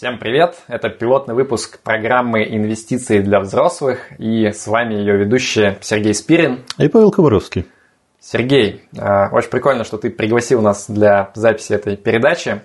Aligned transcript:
Всем 0.00 0.16
привет! 0.16 0.54
Это 0.66 0.88
пилотный 0.88 1.34
выпуск 1.34 1.78
программы 1.80 2.42
«Инвестиции 2.42 3.20
для 3.20 3.38
взрослых» 3.38 3.98
и 4.18 4.46
с 4.46 4.66
вами 4.66 4.94
ее 4.94 5.18
ведущий 5.18 5.76
Сергей 5.82 6.14
Спирин. 6.14 6.60
И 6.78 6.88
Павел 6.88 7.10
Комаровский. 7.10 7.66
Сергей, 8.18 8.80
э, 8.96 9.28
очень 9.30 9.50
прикольно, 9.50 9.84
что 9.84 9.98
ты 9.98 10.08
пригласил 10.08 10.62
нас 10.62 10.88
для 10.88 11.30
записи 11.34 11.74
этой 11.74 11.98
передачи. 11.98 12.62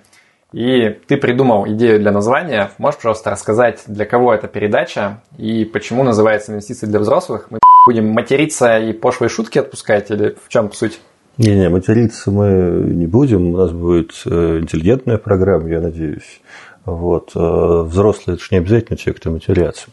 И 0.54 0.88
ты 1.06 1.18
придумал 1.18 1.68
идею 1.68 2.00
для 2.00 2.10
названия. 2.10 2.70
Можешь, 2.78 3.00
пожалуйста, 3.00 3.32
рассказать, 3.32 3.82
для 3.86 4.06
кого 4.06 4.32
эта 4.32 4.48
передача 4.48 5.20
и 5.36 5.66
почему 5.66 6.04
называется 6.04 6.52
«Инвестиции 6.52 6.86
для 6.86 7.00
взрослых»? 7.00 7.48
Мы 7.50 7.58
будем 7.86 8.08
материться 8.12 8.78
и 8.78 8.94
пошлые 8.94 9.28
шутки 9.28 9.58
отпускать 9.58 10.10
или 10.10 10.34
в 10.42 10.48
чем 10.48 10.72
суть? 10.72 11.00
Не-не, 11.36 11.68
материться 11.68 12.30
мы 12.30 12.48
не 12.94 13.06
будем. 13.06 13.52
У 13.52 13.58
нас 13.58 13.72
будет 13.72 14.12
э, 14.24 14.60
интеллигентная 14.62 15.18
программа, 15.18 15.68
я 15.68 15.82
надеюсь. 15.82 16.40
Вот. 16.86 17.32
Э, 17.34 17.82
взрослые– 17.82 18.34
это 18.36 18.44
же 18.44 18.48
не 18.52 18.58
обязательно 18.58 18.96
те, 18.96 19.12
кто 19.12 19.30
матерятся. 19.30 19.88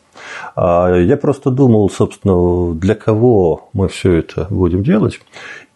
Я 0.55 1.17
просто 1.19 1.49
думал, 1.49 1.89
собственно, 1.89 2.75
для 2.75 2.93
кого 2.93 3.69
мы 3.73 3.87
все 3.87 4.13
это 4.13 4.45
будем 4.49 4.83
делать. 4.83 5.19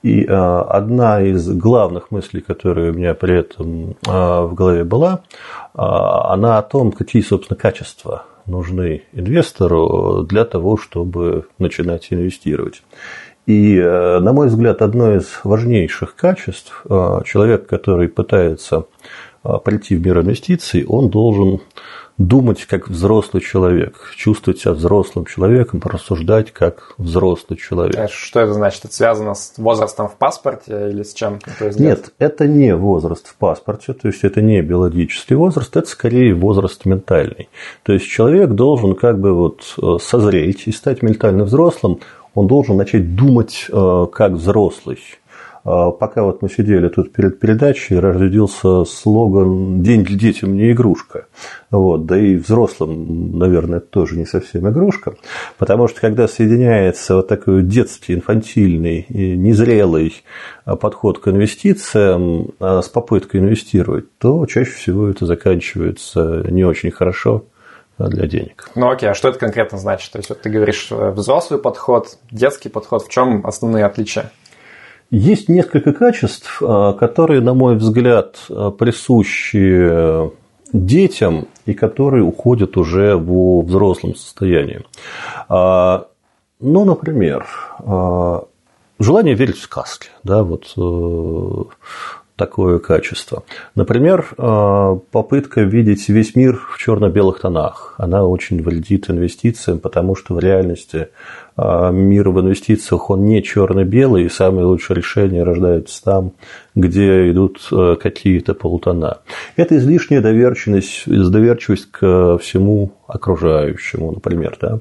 И 0.04 0.24
э, 0.24 0.28
одна 0.28 1.22
из 1.24 1.50
главных 1.50 2.12
мыслей, 2.12 2.42
которая 2.42 2.92
у 2.92 2.94
меня 2.94 3.16
при 3.16 3.40
этом 3.40 3.90
э, 3.90 3.94
в 4.06 4.54
голове 4.54 4.84
была, 4.84 5.24
она 5.74 6.60
о 6.60 6.64
том, 6.64 6.92
какие, 6.92 7.22
собственно, 7.22 7.58
качества 7.58 8.26
нужны 8.46 9.04
инвестору 9.12 10.24
для 10.24 10.46
того, 10.46 10.78
чтобы 10.78 11.48
начинать 11.60 12.08
инвестировать. 12.12 12.84
И, 13.46 13.80
на 13.80 14.34
мой 14.34 14.48
взгляд, 14.48 14.82
одно 14.82 15.16
из 15.16 15.40
важнейших 15.44 16.16
качеств 16.16 16.84
человек, 17.26 17.68
который 17.68 18.08
пытается 18.08 18.86
прийти 19.64 19.96
в 19.96 20.06
мир 20.06 20.20
инвестиций, 20.20 20.86
он 20.86 21.10
должен 21.10 21.62
думать 22.18 22.66
как 22.66 22.90
взрослый 22.90 23.42
человек, 23.44 24.12
чувствовать 24.16 24.60
себя 24.60 24.74
взрослым 24.74 25.26
человеком, 25.26 25.80
порассуждать 25.80 26.52
как 26.52 26.96
взрослый 26.98 27.60
человек. 27.60 27.96
А 27.96 28.08
что 28.08 28.40
это 28.40 28.54
значит? 28.54 28.86
Это 28.86 28.94
связано 28.94 29.36
с 29.36 29.54
возрастом 29.58 30.10
в 30.10 30.16
паспорте 30.16 30.90
или 30.90 31.04
с 31.04 31.14
чем? 31.14 31.40
Нет, 31.60 32.14
это 32.18 32.48
не 32.48 32.76
возраст 32.76 33.28
в 33.28 33.36
паспорте, 33.36 33.94
то 33.94 34.08
есть 34.08 34.24
это 34.24 34.42
не 34.42 34.62
биологический 34.62 35.36
возраст, 35.36 35.76
это 35.76 35.88
скорее 35.88 36.34
возраст 36.34 36.86
ментальный. 36.86 37.50
То 37.84 37.94
есть 37.94 38.08
человек 38.08 38.50
должен 38.52 38.96
как 38.96 39.20
бы 39.20 39.34
вот 39.34 39.76
э, 39.82 39.98
созреть 40.02 40.64
и 40.66 40.72
стать 40.72 41.04
ментально 41.04 41.44
взрослым, 41.44 42.00
он 42.34 42.48
должен 42.48 42.78
начать 42.78 43.16
думать 43.16 43.68
э, 43.70 44.08
как 44.12 44.34
взрослый. 44.34 45.00
А 45.70 45.92
пока 45.92 46.24
вот 46.24 46.42
мы 46.42 46.50
сидели 46.50 46.88
тут 46.88 47.12
перед 47.12 47.42
передачей, 47.42 48.00
родился 48.00 48.86
слоган 48.86 49.84
«День 49.84 50.06
детям 50.06 50.56
не 50.56 50.72
игрушка». 50.72 51.26
Вот, 51.72 52.06
да 52.06 52.18
и 52.18 52.38
взрослым, 52.38 53.38
наверное, 53.38 53.82
тоже 53.82 54.18
не 54.18 54.26
совсем 54.26 54.70
игрушка. 54.70 55.16
Потому 55.58 55.90
что 55.90 56.00
когда 56.00 56.30
соединяется 56.30 57.18
вот 57.18 57.28
такой 57.28 57.64
детский, 57.64 58.14
инфантильный, 58.14 59.08
незрелый 59.10 60.14
подход 60.64 61.20
к 61.20 61.28
инвестициям 61.28 62.52
а 62.62 62.82
с 62.82 62.88
попыткой 62.88 63.42
инвестировать, 63.42 64.06
то 64.20 64.46
чаще 64.46 64.72
всего 64.72 65.10
это 65.10 65.26
заканчивается 65.26 66.46
не 66.50 66.64
очень 66.64 66.92
хорошо 66.92 67.44
для 67.98 68.26
денег. 68.26 68.70
Ну 68.76 68.90
окей, 68.90 69.10
а 69.10 69.14
что 69.14 69.28
это 69.28 69.40
конкретно 69.40 69.78
значит? 69.78 70.14
То 70.14 70.20
есть 70.20 70.30
вот 70.30 70.40
ты 70.40 70.50
говоришь 70.50 70.88
э, 70.92 71.10
взрослый 71.10 71.60
подход, 71.60 72.18
детский 72.32 72.70
подход, 72.70 73.04
в 73.04 73.10
чем 73.10 73.46
основные 73.46 73.86
отличия? 73.86 74.32
Есть 75.10 75.48
несколько 75.48 75.94
качеств, 75.94 76.62
а, 76.62 76.94
которые, 76.94 77.40
на 77.40 77.54
мой 77.54 77.76
взгляд, 77.76 78.36
а, 78.50 78.72
присущи 78.72 80.30
детям 80.74 81.48
и 81.66 81.74
которые 81.74 82.24
уходят 82.24 82.76
уже 82.76 83.16
в 83.16 83.62
взрослом 83.62 84.16
состоянии. 84.16 84.82
А, 85.48 86.08
ну, 86.60 86.84
например, 86.84 87.46
желание 89.00 89.36
верить 89.36 89.58
в 89.58 89.62
сказки. 89.62 90.10
Да, 90.24 90.44
вот 90.44 90.74
э, 90.76 91.64
такое 92.36 92.80
качество. 92.80 93.44
Например, 93.76 94.28
попытка 95.12 95.62
видеть 95.62 96.10
весь 96.10 96.36
мир 96.36 96.60
в 96.74 96.80
черно-белых 96.80 97.40
тонах. 97.40 97.94
Она 97.98 98.26
очень 98.26 98.62
вредит 98.62 99.10
инвестициям, 99.12 99.80
потому 99.80 100.16
что 100.16 100.34
в 100.34 100.40
реальности 100.40 101.10
мир 101.58 102.30
в 102.30 102.40
инвестициях, 102.40 103.10
он 103.10 103.26
не 103.26 103.42
черно-белый, 103.42 104.26
и 104.26 104.30
самые 104.30 104.66
лучшие 104.66 104.98
решения 104.98 105.44
рождаются 105.44 106.04
там, 106.04 106.34
где 106.76 107.32
идут 107.32 107.68
э, 107.72 107.96
какие-то 108.00 108.54
полутона. 108.54 109.18
Это 109.56 109.78
излишняя 109.78 110.22
доверчивость, 110.22 111.04
доверчивость 111.08 111.90
к 111.90 112.38
всему 112.38 112.92
окружающему, 113.08 114.12
например. 114.12 114.58
Да? 114.62 114.80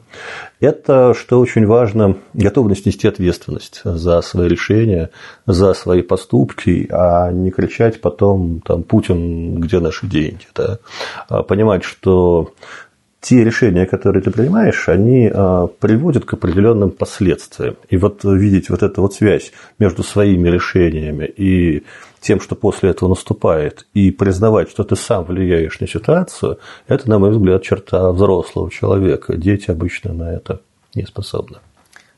Это, 0.60 1.14
что 1.14 1.40
очень 1.40 1.64
важно, 1.64 2.16
готовность 2.34 2.84
нести 2.84 3.08
ответственность 3.08 3.80
за 3.84 4.20
свои 4.20 4.48
решения, 4.48 5.10
за 5.46 5.72
свои 5.72 6.02
поступки, 6.02 6.88
а 6.90 7.32
не 7.32 7.50
кричать 7.50 8.02
потом, 8.02 8.60
там, 8.60 8.82
Путин, 8.82 9.60
где 9.60 9.80
наши 9.80 10.06
деньги. 10.06 10.44
Да? 10.54 10.78
А 11.28 11.42
понимать, 11.42 11.84
что 11.84 12.50
те 13.26 13.42
решения, 13.42 13.86
которые 13.86 14.22
ты 14.22 14.30
принимаешь, 14.30 14.88
они 14.88 15.28
а, 15.34 15.66
приводят 15.66 16.24
к 16.24 16.34
определенным 16.34 16.92
последствиям. 16.92 17.74
И 17.88 17.96
вот 17.96 18.22
видеть 18.22 18.70
вот 18.70 18.84
эту 18.84 19.02
вот 19.02 19.14
связь 19.14 19.50
между 19.80 20.04
своими 20.04 20.48
решениями 20.48 21.24
и 21.24 21.82
тем, 22.20 22.40
что 22.40 22.54
после 22.54 22.90
этого 22.90 23.08
наступает, 23.08 23.84
и 23.94 24.12
признавать, 24.12 24.70
что 24.70 24.84
ты 24.84 24.94
сам 24.94 25.24
влияешь 25.24 25.80
на 25.80 25.88
ситуацию, 25.88 26.60
это, 26.86 27.10
на 27.10 27.18
мой 27.18 27.30
взгляд, 27.30 27.64
черта 27.64 28.12
взрослого 28.12 28.70
человека. 28.70 29.36
Дети 29.36 29.72
обычно 29.72 30.12
на 30.12 30.32
это 30.32 30.60
не 30.94 31.04
способны. 31.04 31.58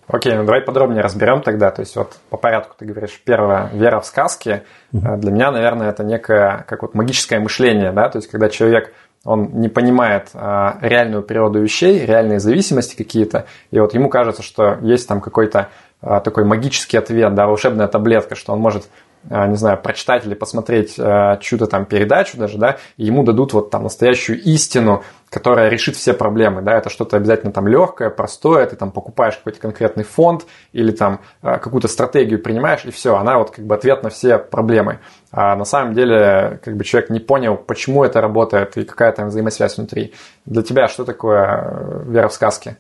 Окей, 0.09 0.35
ну 0.35 0.45
давай 0.45 0.61
подробнее 0.61 1.03
разберем 1.03 1.41
тогда. 1.41 1.71
То 1.71 1.81
есть 1.81 1.97
вот 1.97 2.19
по 2.29 2.37
порядку 2.37 2.75
ты 2.79 2.85
говоришь, 2.85 3.21
первое, 3.25 3.71
вера 3.73 4.01
в 4.01 4.07
сказки. 4.07 4.63
Для 4.93 5.31
меня, 5.31 5.51
наверное, 5.51 5.89
это 5.89 6.05
некое 6.05 6.67
как 6.69 6.83
вот 6.83 6.95
магическое 6.95 7.41
мышление, 7.41 7.93
да, 7.93 8.09
то 8.11 8.19
есть 8.19 8.31
когда 8.31 8.49
человек 8.49 8.93
он 9.25 9.61
не 9.61 9.69
понимает 9.69 10.31
а, 10.35 10.79
реальную 10.81 11.23
природу 11.23 11.61
вещей, 11.61 12.05
реальные 12.05 12.41
зависимости 12.41 12.97
какие-то, 12.97 13.47
и 13.71 13.79
вот 13.79 13.95
ему 13.95 14.09
кажется, 14.09 14.43
что 14.43 14.79
есть 14.83 15.09
там 15.09 15.21
какой-то 15.21 15.69
а, 16.01 16.21
такой 16.21 16.45
магический 16.45 16.97
ответ, 16.97 17.35
да, 17.35 17.47
волшебная 17.47 17.89
таблетка, 17.89 18.35
что 18.35 18.53
он 18.53 18.61
может 18.61 18.89
не 19.25 19.57
знаю, 19.57 19.79
прочитать 19.83 20.25
или 20.27 20.35
посмотреть 20.35 20.95
а, 20.99 21.37
чью-то 21.39 21.67
там 21.67 21.87
передачу 21.87 22.37
даже, 22.39 22.59
да, 22.59 22.79
и 22.97 23.05
ему 23.05 23.25
дадут 23.25 23.53
вот 23.53 23.71
там 23.71 23.83
настоящую 23.83 24.41
истину, 24.43 25.03
которая 25.31 25.69
решит 25.69 25.97
все 25.97 26.15
проблемы, 26.15 26.63
да, 26.63 26.79
это 26.79 26.89
что-то 26.89 27.17
обязательно 27.17 27.53
там 27.53 27.69
легкое, 27.69 28.11
простое, 28.11 28.67
ты 28.67 28.77
там 28.77 28.91
покупаешь 28.91 29.37
какой-то 29.37 29.61
конкретный 29.61 30.05
фонд 30.05 30.47
или 30.73 30.91
там 30.91 31.21
а, 31.43 31.59
какую-то 31.59 31.89
стратегию 31.89 32.43
принимаешь, 32.43 32.85
и 32.85 32.91
все, 32.91 33.17
она 33.17 33.39
вот 33.39 33.51
как 33.51 33.67
бы 33.67 33.75
ответ 33.75 34.03
на 34.03 34.11
все 34.11 34.39
проблемы. 34.39 35.01
А 35.31 35.57
на 35.57 35.65
самом 35.65 35.95
деле, 35.95 36.61
как 36.65 36.77
бы 36.77 36.85
человек 36.85 37.11
не 37.11 37.21
понял, 37.21 37.57
почему 37.57 38.05
это 38.05 38.21
работает 38.21 38.77
и 38.79 38.85
какая 38.85 39.13
там 39.13 39.29
взаимосвязь 39.29 39.77
внутри. 39.77 40.15
Для 40.47 40.63
тебя 40.63 40.89
что 40.89 41.05
такое 41.05 41.45
э, 41.45 42.03
вера 42.07 42.29
в 42.29 42.33
сказки? 42.33 42.77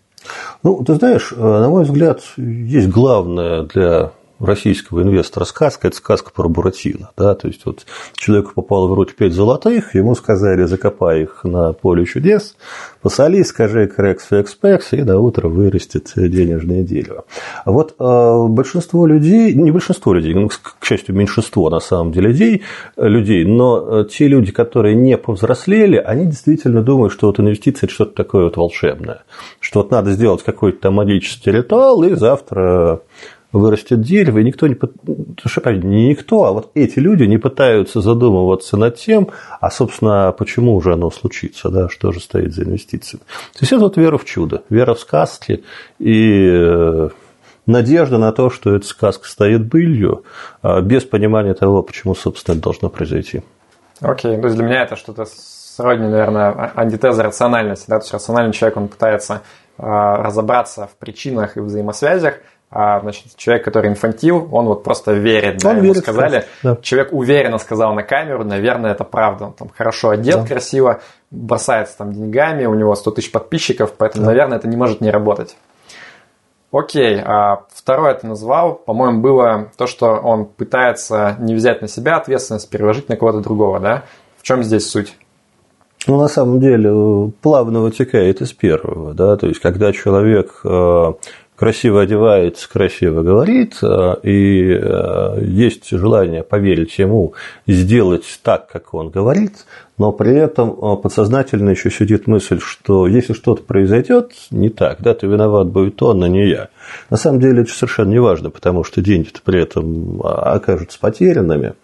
Ну, 0.63 0.83
ты 0.85 0.95
знаешь, 0.95 1.33
э, 1.33 1.37
на 1.37 1.69
мой 1.69 1.85
взгляд, 1.85 2.23
есть 2.37 2.89
главное 2.89 3.63
для 3.63 4.13
российского 4.41 5.03
инвестора 5.03 5.45
сказка– 5.45 5.89
это 5.89 5.97
сказка 5.97 6.31
про 6.31 6.49
Буратино. 6.49 7.11
Да? 7.17 7.35
То 7.35 7.49
есть, 7.49 7.67
вот 7.67 7.87
человеку 8.15 8.53
попало 8.55 8.89
в 8.89 8.95
руки 8.95 9.15
пять 9.17 9.33
золотых, 9.33 9.95
ему 9.95 10.15
сказали, 10.15 10.65
закопай 10.65 11.23
их 11.23 11.45
на 11.45 11.73
поле 11.73 12.05
чудес, 12.05 12.57
посоли, 13.03 13.43
скажи 13.43 13.87
крекс 13.87 14.31
экспекс, 14.31 14.93
и 14.93 15.03
на 15.03 15.19
утро 15.19 15.49
вырастет 15.49 16.13
денежное 16.17 16.83
дерево. 16.83 17.25
А 17.65 17.73
вот 17.73 17.95
э, 17.99 18.47
большинство 18.49 19.07
людей, 19.07 19.55
не 19.55 19.71
большинство 19.71 20.15
людей, 20.15 20.35
ну, 20.35 20.49
к 20.49 20.85
счастью, 20.85 21.15
меньшинство 21.15 21.71
на 21.71 21.81
самом 21.81 22.13
деле 22.13 22.29
людей, 22.29 22.63
людей, 22.97 23.45
но 23.45 24.01
э, 24.01 24.05
те 24.05 24.29
люди, 24.29 24.53
которые 24.53 24.95
не 24.95 25.17
повзрослели, 25.17 25.97
они 25.97 26.27
действительно 26.27 26.83
думают, 26.83 27.13
что 27.13 27.29
вот 27.29 27.41
инвестиции– 27.41 27.79
это 27.87 27.95
что-то 27.95 28.15
такое 28.15 28.45
вот 28.45 28.57
волшебное, 28.57 29.23
что 29.61 29.81
вот 29.81 29.91
надо 29.91 30.13
сделать 30.13 30.43
какой-то 30.43 30.91
магический 30.91 31.51
ритуал, 31.51 32.03
и 32.03 32.15
завтра 32.15 33.01
вырастет 33.53 34.03
дерево, 34.03 34.39
и 34.39 34.45
никто 34.45 34.67
не, 34.67 34.75
не 34.75 36.09
никто, 36.11 36.45
а 36.45 36.53
вот 36.53 36.71
эти 36.75 36.99
люди 36.99 37.25
не 37.25 37.39
пытаются 37.39 38.01
задумываться 38.01 38.77
над 38.77 38.97
тем, 38.97 39.29
а, 39.61 39.71
собственно, 39.71 40.33
почему 40.33 40.75
уже 40.75 40.93
оно 40.93 41.11
случится, 41.11 41.71
да, 41.71 41.89
что 41.89 42.13
же 42.13 42.21
стоит 42.21 42.55
за 42.55 42.65
инвестициями. 42.65 43.23
То 43.55 43.61
есть 43.61 43.73
это 43.73 43.83
вот 43.83 43.97
вера 43.97 44.19
в 44.19 44.25
чудо, 44.25 44.63
вера 44.69 44.95
в 44.95 45.01
сказки 45.01 45.65
и 45.99 46.51
э, 46.51 47.09
надежда 47.67 48.19
на 48.19 48.33
то, 48.33 48.51
что 48.51 48.75
эта 48.75 48.87
сказка 48.87 49.27
стоит 49.27 49.67
былью, 49.67 50.25
а 50.63 50.81
без 50.81 51.05
понимания 51.05 51.55
того, 51.55 51.83
почему, 51.83 52.15
собственно, 52.15 52.55
это 52.55 52.65
должно 52.65 52.89
произойти. 52.91 53.43
Окей, 54.01 54.33
okay. 54.33 54.41
то 54.41 54.47
есть 54.47 54.57
для 54.57 54.67
меня 54.67 54.83
это 54.83 54.97
что-то 54.97 55.25
сродни, 55.27 56.09
наверное, 56.09 56.51
а, 56.51 56.73
антитеза 56.77 57.23
рациональности. 57.23 57.87
Да? 57.89 57.99
То 57.99 58.05
есть 58.05 58.13
рациональный 58.13 58.53
человек, 58.53 58.77
он 58.77 58.89
пытается 58.89 59.43
а, 59.77 60.17
разобраться 60.17 60.87
в 60.87 60.97
причинах 60.99 61.57
и 61.57 61.61
взаимосвязях, 61.61 62.41
а 62.71 63.01
значит, 63.01 63.37
человек, 63.37 63.65
который 63.65 63.91
инфантил, 63.91 64.49
он 64.53 64.67
вот 64.67 64.85
просто 64.85 65.13
верит. 65.13 65.65
Он 65.65 65.75
да, 65.75 65.75
верит, 65.75 65.85
ему 65.85 65.95
сказали, 65.95 66.45
да. 66.63 66.77
человек 66.83 67.13
уверенно 67.13 67.59
сказал 67.59 67.95
на 67.95 68.03
камеру, 68.03 68.45
наверное, 68.45 68.93
это 68.93 69.05
правда. 69.05 69.47
Он 69.47 69.53
там 69.55 69.71
хорошо 69.75 70.11
одет, 70.11 70.43
да. 70.43 70.47
красиво, 70.47 71.01
бросается 71.31 71.97
там 71.99 72.13
деньгами, 72.13 72.67
у 72.67 72.75
него 72.75 72.95
100 72.95 73.11
тысяч 73.13 73.33
подписчиков, 73.33 73.95
поэтому, 73.97 74.25
да. 74.25 74.31
наверное, 74.31 74.59
это 74.59 74.69
не 74.69 74.77
может 74.77 75.01
не 75.01 75.11
работать. 75.11 75.57
Окей, 76.71 77.19
а 77.25 77.65
второе 77.73 78.13
ты 78.13 78.27
назвал, 78.27 78.75
по-моему, 78.75 79.23
было 79.23 79.71
то, 79.79 79.87
что 79.87 80.17
он 80.17 80.45
пытается 80.45 81.37
не 81.39 81.55
взять 81.55 81.81
на 81.81 81.89
себя 81.89 82.17
ответственность, 82.17 82.69
переложить 82.69 83.09
на 83.09 83.17
кого-то 83.17 83.41
другого, 83.41 83.81
да? 83.81 84.05
В 84.37 84.43
чем 84.43 84.63
здесь 84.63 84.87
суть? 84.87 85.17
Ну, 86.07 86.19
на 86.19 86.29
самом 86.29 86.61
деле, 86.61 87.33
плавно 87.41 87.81
вытекает 87.81 88.43
из 88.43 88.53
первого, 88.53 89.15
да, 89.15 89.37
то 89.37 89.47
есть, 89.47 89.61
когда 89.61 89.93
человек 89.93 90.61
э, 90.65 91.13
красиво 91.59 92.03
одевается, 92.03 92.69
красиво 92.71 93.23
говорит, 93.23 93.79
э, 93.83 94.15
и 94.23 94.71
э, 94.71 95.39
есть 95.43 95.91
желание 95.91 96.45
поверить 96.45 96.97
ему, 96.99 97.35
сделать 97.67 98.39
так, 98.45 98.69
как 98.69 98.95
он 98.95 99.11
говорит, 99.11 99.67
но 99.99 100.13
при 100.13 100.37
этом 100.37 100.71
э, 100.71 100.97
подсознательно 101.03 101.71
еще 101.71 101.91
сидит 101.91 102.29
мысль, 102.29 102.61
что 102.61 103.09
если 103.09 103.33
что-то 103.33 103.65
произойдет 103.65 104.33
не 104.53 104.69
так, 104.69 105.01
да, 105.01 105.15
то 105.15 105.27
виноват 105.27 105.67
будет 105.67 106.01
он, 106.01 106.23
а 106.23 106.29
не 106.29 106.49
я. 106.49 106.69
На 107.11 107.17
самом 107.17 107.41
деле 107.41 107.63
это 107.63 107.73
совершенно 107.73 108.11
не 108.11 108.21
важно, 108.21 108.51
потому 108.51 108.85
что 108.85 109.03
деньги-то 109.03 109.41
при 109.43 109.61
этом 109.61 110.21
а, 110.23 110.55
окажутся 110.55 111.01
потерянными. 111.01 111.75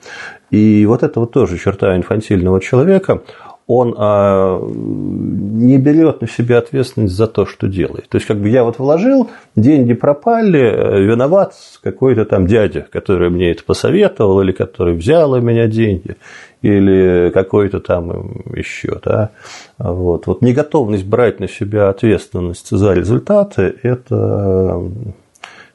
И 0.53 0.87
вот 0.87 1.03
это 1.03 1.19
вот 1.19 1.33
тоже 1.33 1.59
черта 1.59 1.97
инфантильного 1.97 2.61
человека– 2.61 3.23
он 3.67 3.95
а, 3.97 4.61
не 4.63 5.79
берет 5.79 6.21
на 6.21 6.29
себя 6.29 6.59
ответственность 6.59 7.15
за 7.15 7.27
то, 7.27 7.47
что 7.47 7.67
делает. 7.67 8.09
То 8.11 8.17
есть, 8.17 8.27
как 8.27 8.39
бы 8.39 8.49
я 8.51 8.63
вот 8.63 8.79
вложил, 8.79 9.31
деньги 9.57 9.95
пропали, 9.95 11.03
виноват 11.07 11.55
какой-то 11.83 12.27
там 12.27 12.47
дядя, 12.47 12.87
который 12.91 13.31
мне 13.31 13.53
это 13.53 13.65
посоветовал, 13.65 14.43
или 14.43 14.53
который 14.53 14.95
взял 14.95 15.33
у 15.33 15.41
меня 15.41 15.67
деньги, 15.67 16.17
или 16.61 17.31
какой-то 17.31 17.81
там 17.81 18.43
еще. 18.55 19.01
Да? 19.03 19.31
Вот. 19.79 20.27
вот 20.27 20.43
неготовность 20.43 21.07
брать 21.07 21.41
на 21.41 21.49
себя 21.49 21.89
ответственность 21.89 22.69
за 22.71 22.93
результаты– 22.93 23.75
это 23.83 24.83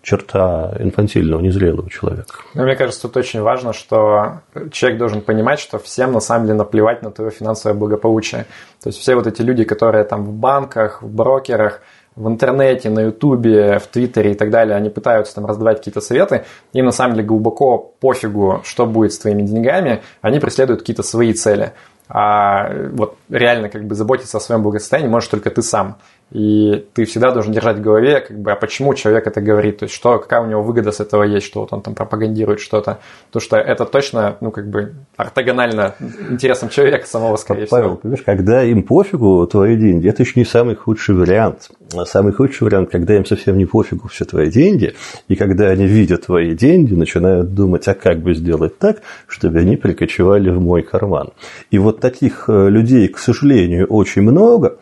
черта 0.01 0.75
инфантильного, 0.79 1.41
незрелого 1.41 1.89
человека. 1.89 2.35
Ну, 2.53 2.63
мне 2.63 2.75
кажется, 2.75 3.01
тут 3.01 3.17
очень 3.17 3.41
важно, 3.41 3.73
что 3.73 4.41
человек 4.71 4.99
должен 4.99 5.21
понимать, 5.21 5.59
что 5.59 5.77
всем 5.77 6.13
на 6.13 6.19
самом 6.19 6.45
деле 6.45 6.57
наплевать 6.57 7.03
на 7.03 7.11
твое 7.11 7.31
финансовое 7.31 7.77
благополучие. 7.77 8.45
То 8.81 8.89
есть 8.89 8.99
все 8.99 9.15
вот 9.15 9.27
эти 9.27 9.41
люди, 9.41 9.63
которые 9.63 10.03
там 10.05 10.23
в 10.23 10.31
банках, 10.31 11.01
в 11.01 11.13
брокерах, 11.13 11.81
в 12.15 12.27
интернете, 12.27 12.89
на 12.89 13.01
ютубе, 13.01 13.79
в 13.79 13.87
твиттере 13.87 14.31
и 14.31 14.35
так 14.35 14.49
далее, 14.49 14.75
они 14.75 14.89
пытаются 14.89 15.35
там 15.35 15.45
раздавать 15.45 15.77
какие-то 15.77 16.01
советы, 16.01 16.45
им 16.73 16.85
на 16.85 16.91
самом 16.91 17.15
деле 17.15 17.27
глубоко 17.27 17.77
пофигу, 17.77 18.61
что 18.65 18.85
будет 18.85 19.13
с 19.13 19.19
твоими 19.19 19.43
деньгами, 19.43 20.01
они 20.21 20.39
преследуют 20.39 20.81
какие-то 20.81 21.03
свои 21.03 21.33
цели. 21.33 21.73
А 22.09 22.71
вот 22.91 23.17
реально 23.29 23.69
как 23.69 23.85
бы 23.85 23.93
заботиться 23.93 24.37
о 24.37 24.41
своем 24.41 24.63
благосостоянии 24.63 25.07
можешь 25.07 25.29
только 25.29 25.51
ты 25.51 25.61
сам. 25.61 25.97
И 26.31 26.85
ты 26.93 27.05
всегда 27.05 27.31
должен 27.31 27.51
держать 27.51 27.77
в 27.77 27.81
голове, 27.81 28.21
как 28.21 28.39
бы, 28.39 28.51
а 28.51 28.55
почему 28.55 28.93
человек 28.93 29.25
это 29.25 29.41
говорит, 29.41 29.79
то 29.79 29.85
есть 29.85 29.95
что, 29.95 30.19
какая 30.19 30.41
у 30.41 30.45
него 30.45 30.61
выгода 30.61 30.91
с 30.91 30.99
этого 30.99 31.23
есть, 31.23 31.45
что 31.45 31.61
вот 31.61 31.73
он 31.73 31.81
там 31.81 31.95
пропагандирует 31.95 32.59
что-то. 32.59 32.99
Потому 33.27 33.41
что 33.41 33.57
это 33.57 33.85
точно, 33.85 34.37
ну, 34.39 34.51
как 34.51 34.69
бы, 34.69 34.93
ортогонально 35.17 35.95
интересам 36.29 36.69
человека 36.69 37.07
самого, 37.07 37.35
скорее 37.37 37.67
Павел, 37.67 37.87
всего. 37.87 37.97
понимаешь, 37.97 38.23
когда 38.23 38.63
им 38.63 38.83
пофигу 38.83 39.47
твои 39.47 39.75
деньги, 39.75 40.07
это 40.07 40.21
еще 40.21 40.33
не 40.35 40.45
самый 40.45 40.75
худший 40.75 41.15
вариант. 41.15 41.69
А 41.95 42.05
самый 42.05 42.33
худший 42.33 42.65
вариант, 42.65 42.91
когда 42.91 43.15
им 43.15 43.25
совсем 43.25 43.57
не 43.57 43.65
пофигу 43.65 44.07
все 44.07 44.25
твои 44.25 44.51
деньги, 44.51 44.93
и 45.27 45.35
когда 45.35 45.69
они 45.69 45.87
видят 45.87 46.27
твои 46.27 46.53
деньги, 46.53 46.93
начинают 46.93 47.55
думать, 47.55 47.87
а 47.87 47.95
как 47.95 48.19
бы 48.19 48.35
сделать 48.35 48.77
так, 48.77 49.01
чтобы 49.27 49.59
они 49.59 49.77
прикочевали 49.77 50.51
в 50.51 50.61
мой 50.61 50.83
карман. 50.83 51.29
И 51.71 51.79
вот 51.79 51.99
таких 51.99 52.45
э, 52.47 52.69
людей, 52.69 53.07
к 53.07 53.17
сожалению, 53.17 53.87
очень 53.87 54.21
много, 54.21 54.77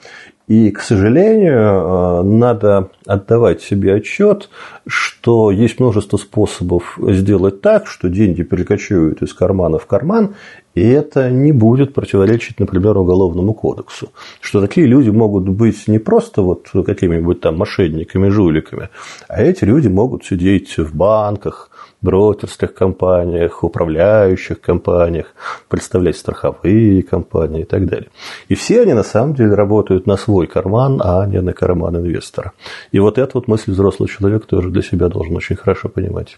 и, 0.48 0.72
к 0.72 0.80
сожалению, 0.80 1.60
э, 1.60 2.22
надо 2.24 2.90
отдавать 3.06 3.62
себе 3.62 3.96
отчет, 3.96 4.50
что 4.88 5.52
есть 5.52 5.80
множество 5.80 6.16
способов 6.16 6.98
сделать 7.02 7.60
так, 7.60 7.86
что 7.86 8.08
деньги 8.08 8.44
перекочуют 8.44 9.22
из 9.22 9.34
кармана 9.34 9.78
в 9.78 9.86
карман, 9.88 10.36
и 10.74 10.88
это 10.88 11.30
не 11.30 11.52
будет 11.52 11.94
противоречить, 11.94 12.62
например, 12.62 12.98
Уголовному 12.98 13.54
кодексу. 13.54 14.12
Что 14.40 14.62
такие 14.62 14.88
люди 14.88 15.10
могут 15.10 15.50
быть 15.50 15.86
не 15.88 16.00
просто 16.00 16.42
вот 16.42 16.70
какими-нибудь 16.72 17.42
там 17.42 17.58
мошенниками, 17.58 18.30
жуликами, 18.30 18.90
а 19.28 19.42
эти 19.42 19.66
люди 19.66 19.90
могут 19.90 20.24
сидеть 20.24 20.78
в 20.78 20.96
банках, 20.96 21.72
брокерских 22.02 22.74
компаниях, 22.74 23.64
управляющих 23.64 24.62
компаниях, 24.62 25.28
представлять 25.68 26.18
страховые 26.18 27.04
компании 27.04 27.62
и 27.62 27.66
так 27.66 27.86
далее. 27.86 28.10
И 28.48 28.56
все 28.56 28.82
они 28.82 28.94
на 28.94 29.04
самом 29.04 29.34
деле 29.34 29.54
работают 29.56 30.06
на 30.06 30.18
свой 30.18 30.48
карман, 30.48 31.02
а 31.04 31.26
не 31.26 31.42
на 31.42 31.54
карман 31.54 31.98
инвестора. 31.98 32.54
И 32.92 33.00
вот 33.00 33.18
эту 33.18 33.40
вот 33.40 33.48
мысль 33.48 33.72
взрослый 33.72 34.10
человек 34.10 34.46
тоже 34.46 34.70
для 34.70 34.82
себя 34.82 35.08
должен 35.08 35.36
очень 35.36 35.56
хорошо 35.56 35.90
понимать. 35.90 36.38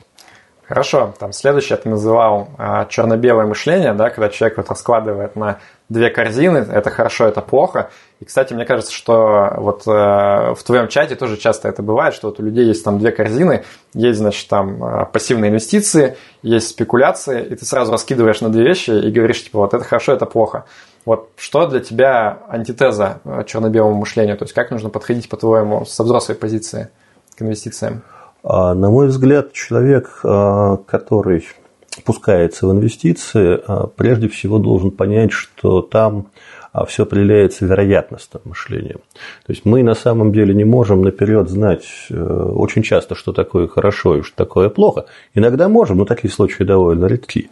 Хорошо, 0.70 1.16
там 1.18 1.34
следующее 1.34 1.80
ты 1.80 1.90
называл 1.90 2.50
а, 2.60 2.86
черно-белое 2.86 3.48
мышление, 3.48 3.92
да, 3.94 4.12
когда 4.12 4.30
человек 4.30 4.60
вот 4.60 4.70
раскладывает 4.70 5.36
на 5.36 5.58
две 5.90 6.12
корзины, 6.12 6.60
это 6.60 6.92
хорошо, 6.92 7.26
это 7.26 7.42
плохо. 7.42 7.90
И, 8.20 8.26
кстати, 8.26 8.54
мне 8.54 8.66
кажется, 8.66 8.94
что 8.94 9.52
вот 9.58 9.88
э, 9.88 9.92
в 10.54 10.60
твоем 10.64 10.88
чате 10.88 11.16
тоже 11.16 11.38
часто 11.38 11.70
это 11.70 11.82
бывает, 11.82 12.14
что 12.14 12.28
вот 12.28 12.40
у 12.40 12.44
людей 12.44 12.68
есть 12.68 12.86
там 12.86 13.00
две 13.00 13.12
корзины, 13.12 13.64
есть, 13.96 14.20
значит, 14.20 14.48
там 14.48 14.84
э, 14.84 15.06
пассивные 15.12 15.50
инвестиции, 15.50 16.18
есть 16.44 16.68
спекуляции, 16.68 17.44
и 17.44 17.56
ты 17.56 17.66
сразу 17.66 17.92
раскидываешь 17.92 18.42
на 18.42 18.50
две 18.50 18.64
вещи 18.64 18.92
и 18.92 19.10
говоришь, 19.10 19.44
типа, 19.44 19.58
вот 19.58 19.74
это 19.74 19.84
хорошо, 19.84 20.14
это 20.14 20.28
плохо. 20.28 20.66
Вот 21.04 21.32
что 21.38 21.66
для 21.66 21.80
тебя 21.80 22.44
антитеза 22.48 23.22
э, 23.26 23.44
черно-белому 23.48 23.96
мышлению? 23.96 24.38
То 24.38 24.44
есть 24.44 24.54
как 24.54 24.70
нужно 24.70 24.92
подходить, 24.92 25.30
по-твоему, 25.30 25.86
со 25.86 26.04
взрослой 26.04 26.36
позиции 26.36 26.90
к 27.36 27.42
инвестициям? 27.42 28.04
А, 28.44 28.74
на 28.74 28.90
мой 28.90 29.08
взгляд, 29.08 29.54
человек, 29.54 30.22
а, 30.24 30.78
который 30.78 31.46
пускается 32.06 32.68
в 32.68 32.72
инвестиции, 32.72 33.60
а, 33.68 33.88
прежде 33.88 34.30
всего 34.30 34.60
должен 34.60 34.92
понять, 34.92 35.32
что 35.32 35.82
там 35.82 36.28
а 36.80 36.86
все 36.86 37.04
определяется 37.04 37.66
вероятностным 37.66 38.42
мышлением. 38.46 39.00
То 39.46 39.52
есть 39.52 39.66
мы 39.66 39.84
на 39.84 39.96
самом 39.96 40.32
деле 40.32 40.54
не 40.54 40.64
можем 40.64 41.02
наперед 41.02 41.50
знать 41.50 41.86
э, 42.10 42.16
очень 42.16 42.84
часто, 42.84 43.16
что 43.16 43.34
такое 43.34 43.68
хорошо 43.68 44.18
и 44.18 44.22
что 44.22 44.36
такое 44.36 44.70
плохо. 44.70 45.06
Иногда 45.34 45.68
можем, 45.68 45.98
но 45.98 46.06
такие 46.06 46.32
случаи 46.32 46.64
довольно 46.64 47.06
редки. 47.06 47.50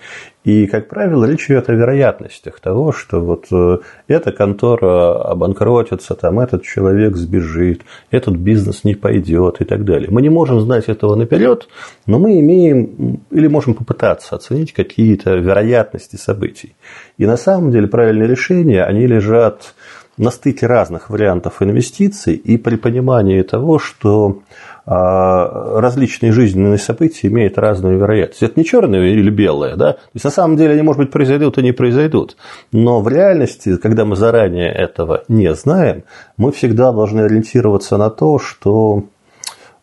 И, 0.48 0.66
как 0.68 0.88
правило, 0.88 1.26
речь 1.26 1.48
идет 1.48 1.68
о 1.68 1.74
вероятностях 1.74 2.62
того, 2.62 2.94
что 2.94 3.20
вот 3.20 3.48
э, 3.52 3.80
эта 4.08 4.32
контора 4.32 5.22
обанкротится, 5.24 6.16
там 6.16 6.40
этот 6.40 6.64
человек 6.64 7.18
сбежит, 7.18 7.82
этот 8.12 8.38
бизнес 8.38 8.86
не 8.86 8.96
пойдет 8.96 9.60
и 9.60 9.66
так 9.66 9.84
далее. 9.84 10.08
Мы 10.10 10.22
не 10.22 10.30
можем 10.30 10.62
знать 10.62 10.86
этого 10.88 11.16
наперед, 11.16 11.68
но 12.06 12.18
мы 12.18 12.40
имеем 12.40 13.20
или 13.30 13.48
можем 13.48 13.74
попытаться 13.74 14.38
оценить 14.38 14.72
какие-то 14.72 15.36
вероятности 15.36 16.16
событий. 16.16 16.76
И 17.18 17.26
на 17.26 17.36
самом 17.36 17.72
деле 17.72 17.88
правильные 17.88 18.30
решения, 18.30 18.86
они 18.86 19.06
лежат 19.18 19.74
на 20.18 20.32
стыке 20.32 20.66
разных 20.66 21.10
вариантов 21.10 21.62
инвестиций 21.62 22.34
и 22.34 22.58
при 22.58 22.76
понимании 22.76 23.42
того, 23.44 23.78
что 23.78 24.42
а, 24.86 25.80
различные 25.80 26.32
жизненные 26.32 26.78
события 26.78 27.28
имеют 27.28 27.58
разную 27.58 28.00
вероятность. 28.00 28.42
Это 28.42 28.60
не 28.60 28.66
черное 28.66 29.06
или 29.06 29.30
белое, 29.30 29.76
да? 29.76 29.94
То 29.94 30.00
есть 30.14 30.26
на 30.26 30.32
самом 30.32 30.58
деле 30.58 30.74
они, 30.74 30.82
может 30.82 31.00
быть, 31.00 31.12
произойдут 31.12 31.58
и 31.58 31.62
не 31.62 31.72
произойдут. 31.72 32.38
Но 32.72 33.02
в 33.02 33.08
реальности, 33.10 33.78
когда 33.78 34.06
мы 34.06 34.16
заранее 34.16 34.72
этого 34.72 35.24
не 35.28 35.54
знаем, 35.54 36.04
мы 36.38 36.52
всегда 36.52 36.92
должны 36.92 37.22
ориентироваться 37.22 37.98
на 37.98 38.10
то, 38.10 38.40
что 38.40 39.04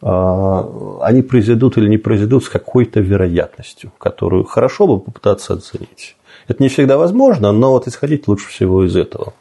они 0.07 1.23
произойдут 1.23 1.79
или 1.79 1.89
не 1.89 1.97
произойдут 1.97 2.45
с 2.45 2.49
какой-то 2.49 3.01
вероятностью, 3.01 3.91
которую 3.99 4.45
хорошо 4.45 4.87
бы 4.87 5.01
попытаться 5.01 5.55
оценить. 5.55 6.17
Это 6.47 6.63
не 6.63 6.69
всегда 6.69 6.99
возможно, 6.99 7.53
но 7.53 7.71
вот 7.71 7.89
исходить 7.89 8.29
лучше 8.29 8.49
всего 8.49 8.85
из 8.85 8.97
этого. 8.97 9.33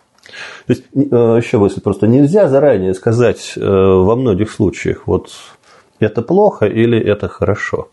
То 0.66 0.74
есть, 0.74 0.86
э, 0.96 1.00
еще 1.00 1.58
мысль 1.58 1.82
просто 1.82 2.08
нельзя 2.08 2.48
заранее 2.48 2.94
сказать 2.94 3.54
э, 3.58 3.62
во 3.62 4.16
многих 4.16 4.52
случаях, 4.52 5.06
вот 5.06 5.32
это 6.00 6.22
плохо 6.22 6.66
или 6.66 6.98
это 6.98 7.28
хорошо. 7.28 7.90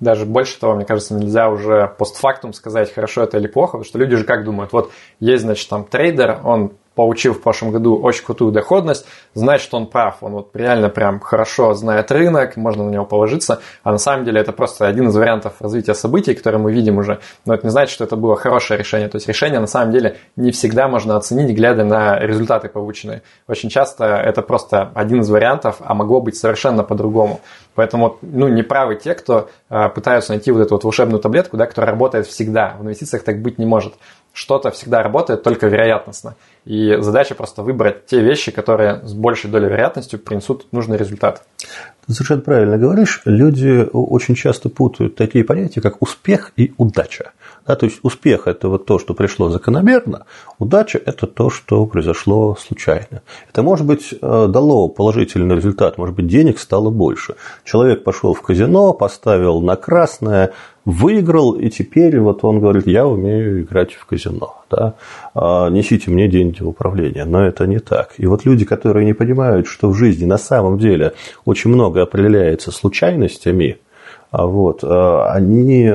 Даже 0.00 0.24
больше 0.24 0.58
того, 0.58 0.74
мне 0.74 0.84
кажется, 0.84 1.14
нельзя 1.14 1.48
уже 1.50 1.94
постфактум 1.98 2.54
сказать, 2.54 2.92
хорошо 2.92 3.22
это 3.22 3.38
или 3.38 3.46
плохо, 3.46 3.72
потому 3.72 3.84
что 3.84 3.98
люди 3.98 4.16
же 4.16 4.24
как 4.24 4.44
думают, 4.44 4.72
вот 4.72 4.90
есть, 5.20 5.44
значит, 5.44 5.68
там 5.68 5.84
трейдер, 5.84 6.40
он 6.42 6.72
получил 6.94 7.34
в 7.34 7.40
прошлом 7.40 7.70
году 7.70 7.96
очень 7.96 8.24
крутую 8.24 8.52
доходность, 8.52 9.06
знать, 9.34 9.60
что 9.60 9.76
он 9.76 9.86
прав. 9.86 10.18
Он 10.22 10.32
вот 10.32 10.50
реально 10.54 10.88
прям 10.88 11.20
хорошо 11.20 11.72
знает 11.74 12.10
рынок, 12.10 12.56
можно 12.56 12.84
на 12.84 12.90
него 12.90 13.04
положиться. 13.04 13.60
А 13.82 13.92
на 13.92 13.98
самом 13.98 14.24
деле 14.24 14.40
это 14.40 14.52
просто 14.52 14.86
один 14.86 15.08
из 15.08 15.16
вариантов 15.16 15.54
развития 15.60 15.94
событий, 15.94 16.34
которые 16.34 16.60
мы 16.60 16.72
видим 16.72 16.98
уже. 16.98 17.20
Но 17.46 17.54
это 17.54 17.66
не 17.66 17.70
значит, 17.70 17.94
что 17.94 18.04
это 18.04 18.16
было 18.16 18.36
хорошее 18.36 18.78
решение. 18.78 19.08
То 19.08 19.16
есть 19.16 19.28
решение 19.28 19.60
на 19.60 19.66
самом 19.66 19.92
деле 19.92 20.16
не 20.36 20.50
всегда 20.50 20.88
можно 20.88 21.16
оценить, 21.16 21.56
глядя 21.56 21.84
на 21.84 22.18
результаты 22.18 22.68
полученные. 22.68 23.22
Очень 23.46 23.70
часто 23.70 24.04
это 24.04 24.42
просто 24.42 24.90
один 24.94 25.20
из 25.20 25.30
вариантов, 25.30 25.76
а 25.80 25.94
могло 25.94 26.20
быть 26.20 26.36
совершенно 26.36 26.82
по-другому. 26.82 27.40
Поэтому 27.74 28.18
ну, 28.20 28.48
неправы 28.48 28.96
те, 28.96 29.14
кто 29.14 29.48
э, 29.70 29.88
пытаются 29.88 30.32
найти 30.32 30.50
вот 30.50 30.60
эту 30.60 30.74
вот 30.74 30.84
волшебную 30.84 31.20
таблетку, 31.20 31.56
да, 31.56 31.66
которая 31.66 31.92
работает 31.92 32.26
всегда. 32.26 32.76
В 32.78 32.82
инвестициях 32.82 33.22
так 33.22 33.40
быть 33.40 33.58
не 33.58 33.64
может 33.64 33.94
что-то 34.32 34.70
всегда 34.70 35.02
работает 35.02 35.42
только 35.42 35.66
вероятностно. 35.66 36.34
И 36.64 36.96
задача 37.00 37.34
просто 37.34 37.62
выбрать 37.62 38.06
те 38.06 38.20
вещи, 38.20 38.52
которые 38.52 39.00
с 39.04 39.12
большей 39.12 39.50
долей 39.50 39.68
вероятностью 39.68 40.18
принесут 40.18 40.66
нужный 40.72 40.98
результат. 40.98 41.42
Ты 42.06 42.12
совершенно 42.12 42.42
правильно 42.42 42.76
говоришь. 42.76 43.22
Люди 43.24 43.88
очень 43.92 44.34
часто 44.34 44.68
путают 44.68 45.16
такие 45.16 45.44
понятия, 45.44 45.80
как 45.80 46.02
успех 46.02 46.52
и 46.56 46.74
удача. 46.76 47.32
Да, 47.66 47.76
то 47.76 47.86
есть 47.86 48.00
успех– 48.02 48.42
это 48.46 48.68
вот 48.68 48.86
то, 48.86 48.98
что 48.98 49.14
пришло 49.14 49.48
закономерно, 49.48 50.24
удача– 50.58 51.00
это 51.06 51.26
то, 51.26 51.50
что 51.50 51.84
произошло 51.86 52.56
случайно. 52.56 53.22
Это, 53.48 53.62
может 53.62 53.86
быть, 53.86 54.12
э, 54.12 54.46
дало 54.48 54.88
положительный 54.88 55.56
результат, 55.56 55.98
может 55.98 56.16
быть, 56.16 56.26
денег 56.26 56.58
стало 56.58 56.90
больше. 56.90 57.36
Человек 57.64 58.02
пошел 58.02 58.34
в 58.34 58.42
казино, 58.42 58.92
поставил 58.92 59.60
на 59.60 59.76
красное, 59.76 60.52
выиграл, 60.90 61.52
и 61.52 61.70
теперь 61.70 62.18
вот 62.20 62.44
он 62.44 62.60
говорит, 62.60 62.86
я 62.86 63.06
умею 63.06 63.62
играть 63.62 63.92
в 63.92 64.04
казино, 64.06 64.62
да, 64.70 64.94
а, 65.34 65.70
несите 65.70 66.10
мне 66.10 66.28
деньги 66.28 66.62
в 66.62 66.68
управление, 66.68 67.24
но 67.24 67.46
это 67.46 67.66
не 67.66 67.78
так. 67.78 68.14
И 68.18 68.26
вот 68.26 68.44
люди, 68.44 68.64
которые 68.64 69.06
не 69.06 69.14
понимают, 69.14 69.66
что 69.66 69.88
в 69.88 69.94
жизни 69.94 70.24
на 70.24 70.38
самом 70.38 70.78
деле 70.78 71.12
очень 71.44 71.70
много 71.70 72.02
определяется 72.02 72.72
случайностями, 72.72 73.78
а 74.30 74.46
вот, 74.46 74.84
а, 74.84 75.32
они 75.32 75.90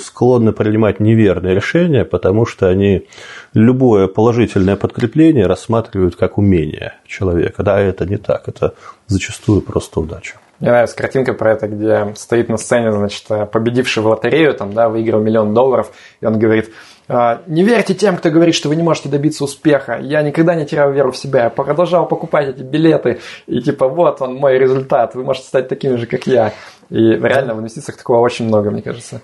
склонны 0.00 0.52
принимать 0.52 1.00
неверные 1.00 1.54
решения, 1.54 2.04
потому 2.04 2.46
что 2.46 2.68
они 2.68 3.06
любое 3.54 4.08
положительное 4.08 4.76
подкрепление 4.76 5.46
рассматривают 5.46 6.16
как 6.16 6.38
умение 6.38 6.94
человека. 7.06 7.62
Да, 7.62 7.80
это 7.80 8.06
не 8.06 8.16
так, 8.16 8.48
это 8.48 8.74
зачастую 9.06 9.60
просто 9.60 10.00
удача. 10.00 10.36
Мне 10.62 10.70
нравится 10.70 10.96
картинка 10.96 11.34
про 11.34 11.54
это, 11.54 11.66
где 11.66 12.14
стоит 12.14 12.48
на 12.48 12.56
сцене, 12.56 12.92
значит, 12.92 13.26
победивший 13.50 14.00
в 14.00 14.06
лотерею, 14.06 14.54
там, 14.54 14.72
да, 14.72 14.88
выиграл 14.88 15.20
миллион 15.20 15.52
долларов, 15.52 15.90
и 16.20 16.24
он 16.24 16.38
говорит, 16.38 16.70
«А, 16.70 16.72
не 17.08 17.62
верьте 17.62 17.94
тем, 17.94 18.16
кто 18.16 18.30
говорит, 18.30 18.54
что 18.54 18.68
вы 18.68 18.76
не 18.76 18.82
можете 18.82 19.08
добиться 19.08 19.44
успеха. 19.44 19.98
Я 20.00 20.22
никогда 20.22 20.54
не 20.54 20.64
терял 20.64 20.92
веру 20.92 21.12
в 21.12 21.16
себя. 21.16 21.44
Я 21.44 21.50
продолжал 21.50 22.06
покупать 22.06 22.48
эти 22.48 22.62
билеты. 22.62 23.18
И 23.46 23.60
типа, 23.60 23.88
вот 23.88 24.22
он 24.22 24.36
мой 24.36 24.58
результат. 24.58 25.14
Вы 25.14 25.24
можете 25.24 25.46
стать 25.46 25.68
такими 25.68 25.96
же, 25.96 26.06
как 26.06 26.26
я. 26.26 26.52
И 26.90 26.96
реально 26.96 27.54
в 27.54 27.60
инвестициях 27.60 27.96
такого 27.96 28.18
очень 28.18 28.46
много, 28.46 28.70
мне 28.70 28.82
кажется. 28.82 29.22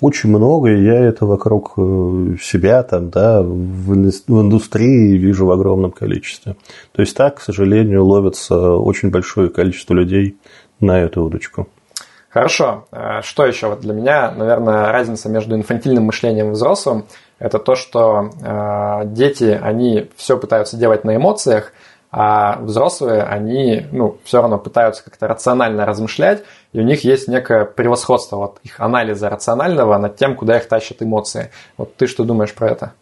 Очень 0.00 0.30
много, 0.30 0.68
я 0.68 0.98
это 0.98 1.26
вокруг 1.26 1.74
э, 1.76 2.36
себя 2.42 2.82
там, 2.82 3.10
да, 3.10 3.40
в 3.42 3.94
индустрии 3.94 5.16
вижу 5.16 5.46
в 5.46 5.52
огромном 5.52 5.92
количестве. 5.92 6.56
То 6.92 7.02
есть 7.02 7.16
так, 7.16 7.36
к 7.36 7.40
сожалению, 7.40 8.04
ловится 8.04 8.72
очень 8.72 9.10
большое 9.10 9.48
количество 9.48 9.94
людей 9.94 10.36
на 10.80 11.00
эту 11.00 11.22
удочку. 11.22 11.68
Хорошо. 12.32 12.86
Э, 12.92 13.20
что 13.22 13.44
еще 13.46 13.68
вот 13.68 13.80
для 13.80 13.92
меня, 13.92 14.30
наверное, 14.30 14.90
разница 14.90 15.28
между 15.28 15.54
инфантильным 15.54 16.04
мышлением 16.04 16.48
и 16.48 16.52
взрослым, 16.52 17.04
это 17.38 17.58
то, 17.58 17.74
что 17.74 18.30
э, 18.42 19.06
дети, 19.06 19.58
они 19.62 20.08
все 20.16 20.38
пытаются 20.38 20.78
делать 20.78 21.04
на 21.04 21.14
эмоциях, 21.14 21.72
а 22.10 22.58
взрослые, 22.60 23.22
они 23.22 23.86
ну, 23.90 24.18
все 24.24 24.40
равно 24.40 24.58
пытаются 24.58 25.04
как-то 25.04 25.28
рационально 25.28 25.84
размышлять, 25.86 26.42
и 26.72 26.80
у 26.80 26.82
них 26.82 27.04
есть 27.04 27.28
некое 27.28 27.64
превосходство 27.64 28.36
вот 28.36 28.58
их 28.62 28.80
анализа 28.80 29.28
рационального 29.28 29.96
над 29.98 30.16
тем, 30.16 30.36
куда 30.36 30.56
их 30.56 30.68
тащат 30.68 31.02
эмоции. 31.02 31.50
Вот 31.76 31.96
ты 31.96 32.06
что 32.06 32.24
думаешь 32.24 32.54
про 32.54 32.70
это? 32.70 32.92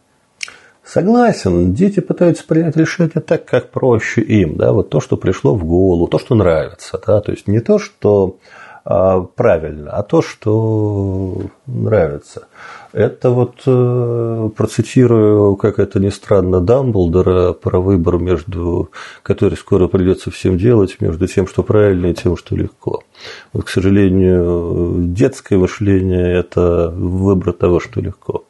Согласен, 0.84 1.72
дети 1.72 2.00
пытаются 2.00 2.44
принять 2.44 2.76
решение 2.76 3.20
так, 3.20 3.44
как 3.44 3.70
проще 3.70 4.22
им, 4.22 4.56
да, 4.56 4.72
вот 4.72 4.90
то, 4.90 5.00
что 5.00 5.16
пришло 5.16 5.54
в 5.54 5.64
голову, 5.64 6.08
то, 6.08 6.18
что 6.18 6.34
нравится, 6.34 7.00
да, 7.06 7.20
то 7.20 7.30
есть 7.30 7.46
не 7.46 7.60
то, 7.60 7.78
что 7.78 8.38
правильно, 8.84 9.90
а 9.92 10.02
то, 10.02 10.22
что 10.22 11.42
нравится. 11.66 12.49
Это 12.92 13.30
вот, 13.30 13.62
э, 13.66 14.50
процитирую, 14.56 15.54
как 15.56 15.78
это 15.78 16.00
ни 16.00 16.08
странно, 16.08 16.60
Дамблдора 16.60 17.52
про 17.52 17.80
выбор 17.80 18.18
между, 18.18 18.90
который 19.22 19.56
скоро 19.56 19.87
придется 19.87 20.30
всем 20.30 20.58
делать, 20.58 21.00
между 21.00 21.28
тем, 21.28 21.46
что 21.46 21.62
правильно 21.62 22.06
и 22.06 22.14
тем, 22.14 22.37
что 22.37 22.56
легко. 22.56 23.04
Вот, 23.52 23.64
к 23.64 23.68
сожалению, 23.68 24.94
детское 24.99 25.56
мышление– 25.56 26.34
это 26.38 26.92
выбор 26.94 27.52
того, 27.52 27.78
что 27.78 28.00
легко. 28.00 28.44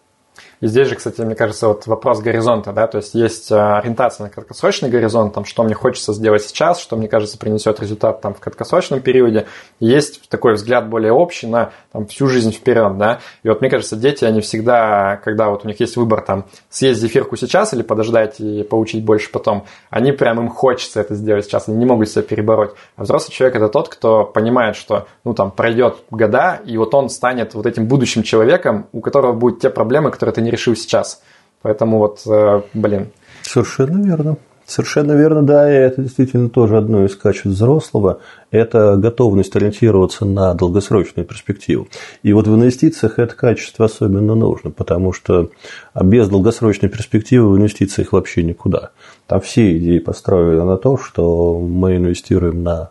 И 0.60 0.66
здесь 0.66 0.88
же, 0.88 0.94
кстати, 0.94 1.22
мне 1.22 1.34
кажется, 1.34 1.68
вот 1.68 1.86
вопрос 1.86 2.20
горизонта, 2.20 2.72
да, 2.72 2.86
то 2.86 2.98
есть 2.98 3.14
есть 3.14 3.50
а, 3.50 3.78
ориентация 3.78 4.24
на 4.24 4.30
краткосрочный 4.30 4.90
горизонт, 4.90 5.32
там, 5.32 5.46
что 5.46 5.62
мне 5.62 5.74
хочется 5.74 6.12
сделать 6.12 6.42
сейчас, 6.42 6.78
что 6.80 6.96
мне 6.96 7.08
кажется 7.08 7.38
принесет 7.38 7.80
результат 7.80 8.20
там 8.20 8.34
в 8.34 8.40
краткосрочном 8.40 9.00
периоде. 9.00 9.46
Есть 9.78 10.28
такой 10.28 10.54
взгляд 10.54 10.88
более 10.88 11.12
общий 11.12 11.46
на 11.46 11.72
там, 11.92 12.06
всю 12.06 12.26
жизнь 12.26 12.52
вперед, 12.52 12.98
да. 12.98 13.20
И 13.42 13.48
вот 13.48 13.62
мне 13.62 13.70
кажется, 13.70 13.96
дети, 13.96 14.26
они 14.26 14.42
всегда, 14.42 15.16
когда 15.24 15.48
вот 15.48 15.64
у 15.64 15.68
них 15.68 15.80
есть 15.80 15.96
выбор 15.96 16.20
там 16.20 16.44
съесть 16.68 17.00
зефирку 17.00 17.36
сейчас 17.36 17.72
или 17.72 17.80
подождать 17.80 18.38
и 18.38 18.62
получить 18.62 19.02
больше 19.02 19.32
потом, 19.32 19.64
они 19.88 20.12
прям 20.12 20.40
им 20.40 20.50
хочется 20.50 21.00
это 21.00 21.14
сделать 21.14 21.46
сейчас, 21.46 21.68
они 21.68 21.78
не 21.78 21.86
могут 21.86 22.10
себя 22.10 22.22
перебороть. 22.22 22.72
А 22.96 23.04
взрослый 23.04 23.34
человек 23.34 23.56
это 23.56 23.68
тот, 23.70 23.88
кто 23.88 24.24
понимает, 24.24 24.76
что 24.76 25.06
ну 25.24 25.32
там 25.32 25.52
пройдет 25.52 25.96
года, 26.10 26.60
и 26.66 26.76
вот 26.76 26.94
он 26.94 27.08
станет 27.08 27.54
вот 27.54 27.64
этим 27.64 27.86
будущим 27.86 28.22
человеком, 28.22 28.88
у 28.92 29.00
которого 29.00 29.32
будут 29.32 29.60
те 29.60 29.70
проблемы, 29.70 30.10
которые 30.10 30.34
ты 30.34 30.42
не 30.42 30.49
решил 30.50 30.76
сейчас. 30.76 31.22
Поэтому 31.62 31.98
вот, 31.98 32.22
э, 32.26 32.62
блин. 32.74 33.08
Совершенно 33.42 34.04
верно. 34.04 34.36
Совершенно 34.70 35.12
верно, 35.14 35.42
да, 35.42 35.68
и 35.68 35.74
это 35.74 36.02
действительно 36.02 36.48
тоже 36.48 36.76
одно 36.76 37.04
из 37.04 37.16
качеств 37.16 37.46
взрослого– 37.46 38.20
это 38.52 38.96
готовность 38.96 39.56
ориентироваться 39.56 40.24
на 40.24 40.54
долгосрочную 40.54 41.26
перспективу. 41.26 41.88
И 42.22 42.32
вот 42.32 42.46
в 42.46 42.54
инвестициях 42.54 43.18
это 43.18 43.34
качество 43.34 43.86
особенно 43.86 44.36
нужно, 44.36 44.70
потому 44.70 45.12
что 45.12 45.50
без 46.00 46.28
долгосрочной 46.28 46.88
перспективы 46.88 47.50
в 47.50 47.56
инвестициях 47.56 48.12
вообще 48.12 48.44
никуда. 48.44 48.90
Там 49.26 49.40
все 49.40 49.76
идеи 49.76 49.98
построены 49.98 50.62
на 50.62 50.76
то, 50.76 50.96
что 50.96 51.58
мы 51.58 51.96
инвестируем 51.96 52.62
на 52.62 52.90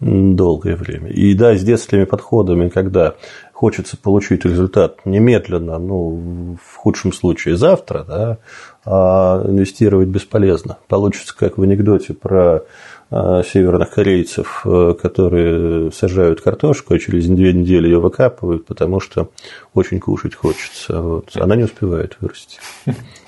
долгое 0.00 0.74
время. 0.74 1.10
И 1.10 1.34
да, 1.34 1.54
с 1.54 1.62
детскими 1.62 2.04
подходами, 2.04 2.70
когда 2.70 3.14
хочется 3.60 3.98
получить 3.98 4.46
результат 4.46 5.04
немедленно, 5.04 5.78
ну, 5.78 6.56
в 6.64 6.76
худшем 6.76 7.12
случае 7.12 7.58
завтра, 7.58 8.04
да, 8.08 8.38
а 8.86 9.44
инвестировать 9.46 10.08
бесполезно. 10.08 10.78
Получится, 10.88 11.36
как 11.36 11.58
в 11.58 11.62
анекдоте 11.62 12.14
про 12.14 12.62
а, 13.10 13.42
северных 13.42 13.90
корейцев, 13.90 14.62
э, 14.64 14.94
которые 14.94 15.92
сажают 15.92 16.40
картошку, 16.40 16.94
а 16.94 16.98
через 16.98 17.26
две 17.26 17.52
недели 17.52 17.88
ее 17.88 18.00
выкапывают, 18.00 18.64
потому 18.64 18.98
что 18.98 19.28
очень 19.74 20.00
кушать 20.00 20.34
хочется. 20.34 21.02
Вот. 21.02 21.36
Она 21.36 21.54
не 21.54 21.64
успевает 21.64 22.16
вырасти. 22.20 22.60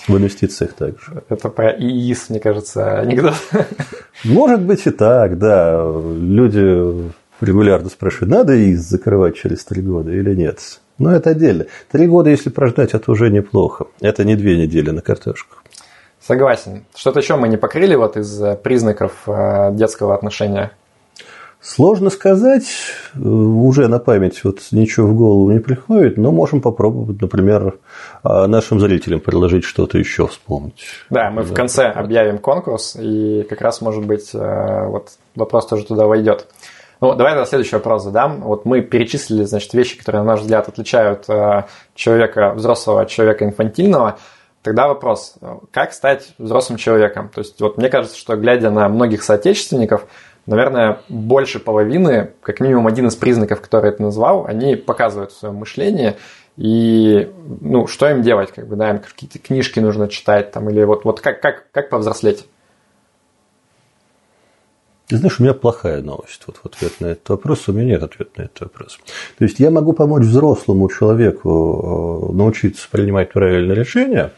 В 0.08 0.16
инвестициях 0.16 0.72
также. 0.72 1.24
Это 1.28 1.50
про 1.50 1.72
ИИС, 1.72 2.30
мне 2.30 2.40
кажется, 2.40 3.00
анекдот. 3.00 3.34
Может 4.24 4.62
быть 4.62 4.86
и 4.86 4.90
так, 4.90 5.38
да. 5.38 5.84
Люди 5.84 7.12
регулярно 7.42 7.88
спрашивают, 7.88 8.30
надо 8.30 8.56
ИИС 8.56 8.80
закрывать 8.80 9.36
через 9.36 9.64
три 9.64 9.82
года 9.82 10.10
или 10.10 10.34
нет. 10.34 10.58
Но 10.98 11.10
это 11.10 11.30
отдельно. 11.30 11.66
Три 11.90 12.06
года, 12.06 12.30
если 12.30 12.50
прождать, 12.50 12.94
это 12.94 13.10
уже 13.10 13.30
неплохо. 13.30 13.86
Это 14.00 14.24
не 14.24 14.36
две 14.36 14.56
недели 14.56 14.90
на 14.90 15.00
картошку. 15.00 15.56
Согласен. 16.20 16.84
Что-то 16.94 17.18
еще 17.18 17.34
мы 17.34 17.48
не 17.48 17.56
покрыли 17.56 17.96
вот 17.96 18.16
из 18.16 18.40
э, 18.40 18.54
признаков 18.54 19.12
э, 19.26 19.70
детского 19.72 20.14
отношения? 20.14 20.70
Сложно 21.60 22.10
сказать, 22.10 22.64
э, 23.14 23.18
уже 23.18 23.88
на 23.88 23.98
память 23.98 24.44
вот 24.44 24.60
ничего 24.70 25.08
в 25.08 25.16
голову 25.16 25.50
не 25.50 25.58
приходит, 25.58 26.18
но 26.18 26.30
можем 26.30 26.60
попробовать, 26.60 27.20
например, 27.20 27.78
нашим 28.22 28.78
зрителям 28.78 29.18
предложить 29.18 29.64
что-то 29.64 29.98
еще 29.98 30.28
вспомнить. 30.28 30.84
Да, 31.10 31.30
мы 31.30 31.42
в 31.42 31.52
конце 31.52 31.86
объявим 31.86 32.38
конкурс, 32.38 32.96
и 32.96 33.44
как 33.48 33.60
раз, 33.60 33.80
может 33.80 34.04
быть, 34.06 34.30
вот 34.32 35.10
вопрос 35.34 35.66
тоже 35.66 35.84
туда 35.84 36.06
войдет. 36.06 36.46
Ну, 37.02 37.16
давай 37.16 37.34
на 37.34 37.44
следующий 37.46 37.74
вопрос 37.74 38.04
задам. 38.04 38.42
Вот 38.42 38.64
мы 38.64 38.80
перечислили, 38.80 39.42
значит, 39.42 39.74
вещи, 39.74 39.98
которые, 39.98 40.22
на 40.22 40.28
наш 40.28 40.40
взгляд, 40.42 40.68
отличают 40.68 41.26
человека 41.96 42.52
взрослого 42.54 43.00
от 43.00 43.08
человека 43.08 43.44
инфантильного. 43.44 44.18
Тогда 44.62 44.86
вопрос, 44.86 45.34
как 45.72 45.94
стать 45.94 46.28
взрослым 46.38 46.78
человеком? 46.78 47.28
То 47.28 47.40
есть 47.40 47.60
вот 47.60 47.76
мне 47.76 47.88
кажется, 47.88 48.16
что 48.16 48.36
глядя 48.36 48.70
на 48.70 48.88
многих 48.88 49.24
соотечественников, 49.24 50.06
наверное, 50.46 51.00
больше 51.08 51.58
половины, 51.58 52.34
как 52.40 52.60
минимум 52.60 52.86
один 52.86 53.08
из 53.08 53.16
признаков, 53.16 53.60
который 53.60 53.90
ты 53.90 54.00
назвал, 54.00 54.46
они 54.46 54.76
показывают 54.76 55.32
в 55.32 55.36
своем 55.36 55.56
мышлении. 55.56 56.14
и 56.56 57.32
ну, 57.60 57.88
что 57.88 58.08
им 58.10 58.22
делать, 58.22 58.52
как 58.52 58.68
бы, 58.68 58.76
да, 58.76 58.90
им 58.90 59.00
какие-то 59.00 59.40
книжки 59.40 59.80
нужно 59.80 60.06
читать, 60.06 60.52
там, 60.52 60.70
или 60.70 60.84
вот, 60.84 61.04
вот 61.04 61.20
как, 61.20 61.40
как, 61.40 61.64
как 61.72 61.88
повзрослеть? 61.88 62.46
Ты 65.12 65.18
знаешь, 65.18 65.40
у 65.40 65.42
меня 65.42 65.52
плохая 65.52 66.00
новость 66.00 66.40
вот 66.46 66.56
в 66.56 66.64
ответ 66.64 66.92
на 67.00 67.06
этот 67.08 67.28
вопрос. 67.28 67.68
У 67.68 67.72
меня 67.72 67.84
нет 67.84 68.02
ответа 68.02 68.30
на 68.38 68.42
этот 68.44 68.60
вопрос. 68.62 68.98
То 69.36 69.44
есть 69.44 69.60
я 69.60 69.70
могу 69.70 69.92
помочь 69.92 70.22
взрослому 70.22 70.88
человеку 70.88 72.30
э, 72.30 72.34
научиться 72.34 72.88
принимать 72.90 73.30
правильные 73.30 73.76
решения, 73.76 74.32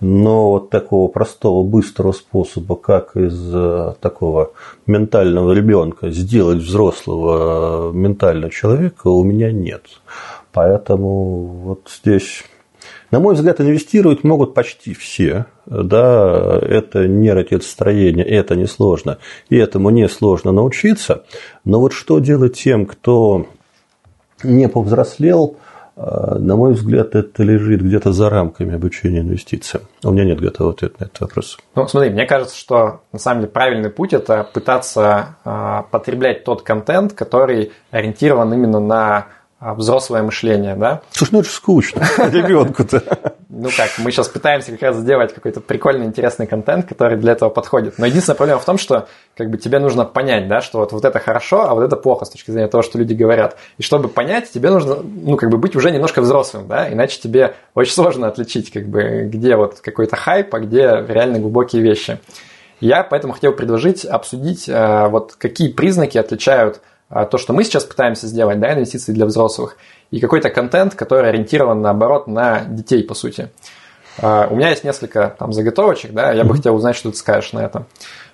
но 0.00 0.50
вот 0.50 0.68
такого 0.68 1.08
простого, 1.08 1.62
быстрого 1.62 2.12
способа, 2.12 2.76
как 2.76 3.16
из 3.16 3.40
э, 3.54 3.94
такого 4.02 4.52
ментального 4.86 5.52
ребенка 5.52 6.10
сделать 6.10 6.58
взрослого 6.58 7.88
э, 7.88 7.96
ментального 7.96 8.52
человека, 8.52 9.08
у 9.08 9.24
меня 9.24 9.50
нет. 9.50 9.84
Поэтому 10.52 11.46
вот 11.46 11.88
здесь 11.88 12.44
на 13.10 13.20
мой 13.20 13.34
взгляд, 13.34 13.60
инвестировать 13.60 14.24
могут 14.24 14.54
почти 14.54 14.94
все. 14.94 15.46
Да, 15.66 16.58
это 16.62 17.06
нейротецстроение, 17.06 18.24
это 18.24 18.56
несложно, 18.56 19.18
и 19.48 19.56
этому 19.56 19.90
несложно 19.90 20.52
научиться. 20.52 21.24
Но 21.64 21.80
вот 21.80 21.92
что 21.92 22.18
делать 22.18 22.58
тем, 22.58 22.86
кто 22.86 23.46
не 24.42 24.68
повзрослел, 24.68 25.56
на 25.96 26.54
мой 26.54 26.74
взгляд, 26.74 27.16
это 27.16 27.42
лежит 27.42 27.82
где-то 27.82 28.12
за 28.12 28.30
рамками 28.30 28.76
обучения 28.76 29.18
инвестициям. 29.18 29.82
У 30.04 30.12
меня 30.12 30.24
нет 30.24 30.40
готового 30.40 30.72
ответа 30.72 30.94
на 31.00 31.04
этот 31.06 31.20
вопрос. 31.20 31.58
Ну, 31.74 31.88
смотри, 31.88 32.10
мне 32.10 32.24
кажется, 32.24 32.56
что 32.56 33.00
на 33.12 33.18
самом 33.18 33.40
деле 33.40 33.52
правильный 33.52 33.90
путь 33.90 34.12
это 34.12 34.44
пытаться 34.44 35.36
э, 35.44 35.82
потреблять 35.90 36.44
тот 36.44 36.62
контент, 36.62 37.14
который 37.14 37.72
ориентирован 37.90 38.54
именно 38.54 38.78
на 38.78 39.26
взрослое 39.60 40.22
мышление, 40.22 40.76
да? 40.76 41.02
Слушай, 41.10 41.32
ну 41.32 41.40
это 41.40 41.48
же 41.48 41.54
скучно 41.54 42.00
ребенку-то. 42.18 43.34
Ну 43.48 43.70
как, 43.76 43.90
мы 43.98 44.12
сейчас 44.12 44.28
пытаемся 44.28 44.70
как 44.72 44.82
раз 44.82 44.96
сделать 44.98 45.34
какой-то 45.34 45.60
прикольный, 45.60 46.06
интересный 46.06 46.46
контент, 46.46 46.86
который 46.86 47.18
для 47.18 47.32
этого 47.32 47.50
подходит. 47.50 47.98
Но 47.98 48.06
единственная 48.06 48.36
проблема 48.36 48.60
в 48.60 48.64
том, 48.64 48.78
что 48.78 49.08
как 49.36 49.50
бы 49.50 49.58
тебе 49.58 49.80
нужно 49.80 50.04
понять, 50.04 50.46
да, 50.46 50.60
что 50.60 50.78
вот, 50.78 50.92
вот 50.92 51.04
это 51.04 51.18
хорошо, 51.18 51.68
а 51.68 51.74
вот 51.74 51.82
это 51.82 51.96
плохо 51.96 52.24
с 52.24 52.30
точки 52.30 52.52
зрения 52.52 52.68
того, 52.68 52.82
что 52.82 52.98
люди 52.98 53.14
говорят. 53.14 53.56
И 53.78 53.82
чтобы 53.82 54.08
понять, 54.08 54.50
тебе 54.52 54.70
нужно, 54.70 54.98
ну, 55.02 55.36
как 55.36 55.50
бы 55.50 55.58
быть 55.58 55.74
уже 55.74 55.90
немножко 55.90 56.20
взрослым, 56.20 56.68
да, 56.68 56.92
иначе 56.92 57.18
тебе 57.20 57.56
очень 57.74 57.92
сложно 57.92 58.28
отличить, 58.28 58.70
как 58.70 58.86
бы, 58.86 59.28
где 59.32 59.56
вот 59.56 59.80
какой-то 59.80 60.14
хайп, 60.14 60.54
а 60.54 60.60
где 60.60 61.04
реально 61.08 61.40
глубокие 61.40 61.82
вещи. 61.82 62.20
Я 62.80 63.02
поэтому 63.02 63.32
хотел 63.32 63.52
предложить 63.52 64.04
обсудить, 64.04 64.68
э, 64.68 65.08
вот 65.08 65.34
какие 65.36 65.72
признаки 65.72 66.16
отличают 66.16 66.80
то, 67.08 67.38
что 67.38 67.52
мы 67.52 67.64
сейчас 67.64 67.84
пытаемся 67.84 68.26
сделать, 68.26 68.60
да, 68.60 68.74
инвестиции 68.74 69.12
для 69.12 69.26
взрослых, 69.26 69.76
и 70.10 70.20
какой-то 70.20 70.50
контент, 70.50 70.94
который 70.94 71.30
ориентирован, 71.30 71.80
наоборот, 71.80 72.26
на 72.26 72.60
детей, 72.60 73.02
по 73.02 73.14
сути. 73.14 73.50
А, 74.20 74.48
у 74.50 74.56
меня 74.56 74.70
есть 74.70 74.84
несколько 74.84 75.34
там 75.38 75.52
заготовочек, 75.52 76.12
да, 76.12 76.32
я 76.32 76.44
бы 76.44 76.54
хотел 76.54 76.74
узнать, 76.74 76.96
что 76.96 77.10
ты 77.10 77.16
скажешь 77.16 77.52
на 77.52 77.60
это. 77.60 77.86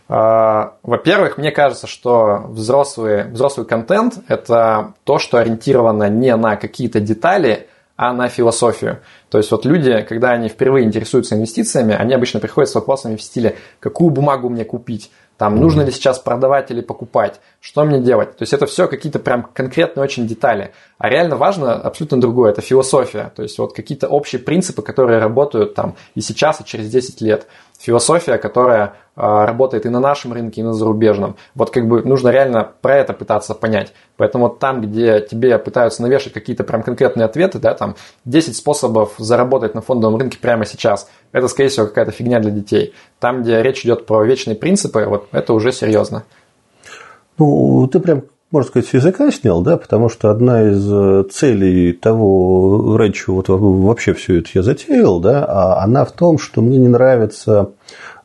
А, 0.09 0.75
во-первых, 0.83 1.39
мне 1.39 1.51
кажется, 1.51 1.87
что 1.87 2.45
взрослый, 2.49 3.25
взрослый 3.25 3.67
контент– 3.67 4.19
это 4.29 4.95
то, 5.05 5.19
что 5.19 5.39
ориентировано 5.39 6.09
не 6.09 6.35
на 6.37 6.57
какие-то 6.57 7.01
детали, 7.01 7.69
а 7.97 8.13
на 8.13 8.29
философию. 8.29 8.99
То 9.31 9.39
есть 9.39 9.51
вот 9.53 9.65
люди, 9.65 10.03
когда 10.03 10.31
они 10.31 10.49
впервые 10.49 10.85
интересуются 10.85 11.37
инвестициями, 11.37 11.95
они 11.95 12.13
обычно 12.13 12.41
приходят 12.41 12.69
с 12.69 12.75
вопросами 12.75 13.17
в 13.17 13.23
стиле 13.23 13.57
«какую 13.79 14.11
бумагу 14.11 14.49
мне 14.49 14.65
купить?», 14.65 15.11
там, 15.37 15.57
нужно 15.57 15.83
ли 15.83 15.91
сейчас 15.91 16.19
продавать 16.19 16.71
или 16.71 16.81
покупать, 16.81 17.41
что 17.61 17.85
мне 17.85 18.01
делать. 18.01 18.37
То 18.37 18.43
есть 18.43 18.53
это 18.53 18.67
все 18.67 18.87
какие-то 18.87 19.19
прям 19.19 19.43
конкретные 19.43 20.05
очень 20.05 20.27
детали. 20.27 20.73
А 21.05 21.11
реально 21.11 21.37
важно 21.37 21.75
абсолютно 21.75 22.19
другое, 22.19 22.53
это 22.53 22.63
философия. 22.63 23.31
То 23.37 23.43
есть 23.43 23.59
вот 23.59 23.75
какие-то 23.75 24.09
общие 24.09 24.41
принципы, 24.41 24.81
которые 24.81 25.19
работают 25.19 25.75
там 25.75 25.97
и 26.15 26.23
сейчас, 26.23 26.63
и 26.63 26.65
через 26.65 26.89
10 26.89 27.21
лет. 27.21 27.47
Философия, 27.79 28.39
которая 28.39 28.95
а, 29.15 29.45
работает 29.45 29.85
и 29.85 29.91
на 29.91 30.01
нашем 30.01 30.33
рынке, 30.33 30.63
и 30.63 30.65
на 30.65 30.73
зарубежном. 30.73 31.37
Вот 31.55 31.69
как 31.69 31.87
бы 31.89 32.03
нужно 32.03 32.31
реально 32.31 32.73
про 32.81 32.97
это 32.97 33.13
пытаться 33.13 33.55
понять. 33.55 33.93
Поэтому 34.17 34.49
там, 34.49 34.81
где 34.81 35.21
тебе 35.21 35.59
пытаются 35.59 36.01
навешать 36.01 36.33
какие-то 36.33 36.65
прям 36.65 36.83
конкретные 36.83 37.27
ответы, 37.27 37.59
да, 37.59 37.75
там 37.75 37.97
10 38.25 38.57
способов 38.57 39.13
заработать 39.19 39.75
на 39.75 39.83
фондовом 39.83 40.19
рынке 40.19 40.39
прямо 40.39 40.65
сейчас, 40.65 41.11
это, 41.33 41.49
скорее 41.49 41.69
всего, 41.69 41.85
какая-то 41.85 42.13
фигня 42.13 42.41
для 42.41 42.51
детей. 42.51 42.95
Там, 43.21 43.43
где 43.43 43.61
речь 43.61 43.85
идет 43.85 44.07
про 44.07 44.25
вечные 44.25 44.57
принципы, 44.57 45.05
вот 45.05 45.29
это 45.33 45.53
уже 45.53 45.71
серьезно. 45.71 46.25
Ну, 47.37 47.87
ты 47.89 48.01
прям 48.01 48.23
можно 48.55 48.69
сказать, 48.69 48.93
языка 48.93 49.33
снял, 49.33 49.63
да, 49.63 49.77
потому 49.77 50.09
что 50.09 50.31
одна 50.31 50.71
из 50.71 50.89
э, 50.89 51.25
целей 51.29 51.93
того, 51.93 52.97
раньше 52.97 53.33
вот 53.33 53.47
вообще 53.49 54.15
все 54.15 54.39
это 54.39 54.51
я 54.55 54.63
затеял, 54.63 55.19
да, 55.19 55.45
а 55.45 55.83
она 55.83 56.05
в 56.05 56.13
том, 56.13 56.39
что 56.39 56.63
мне 56.63 56.79
не 56.79 56.87
нравится 56.87 57.73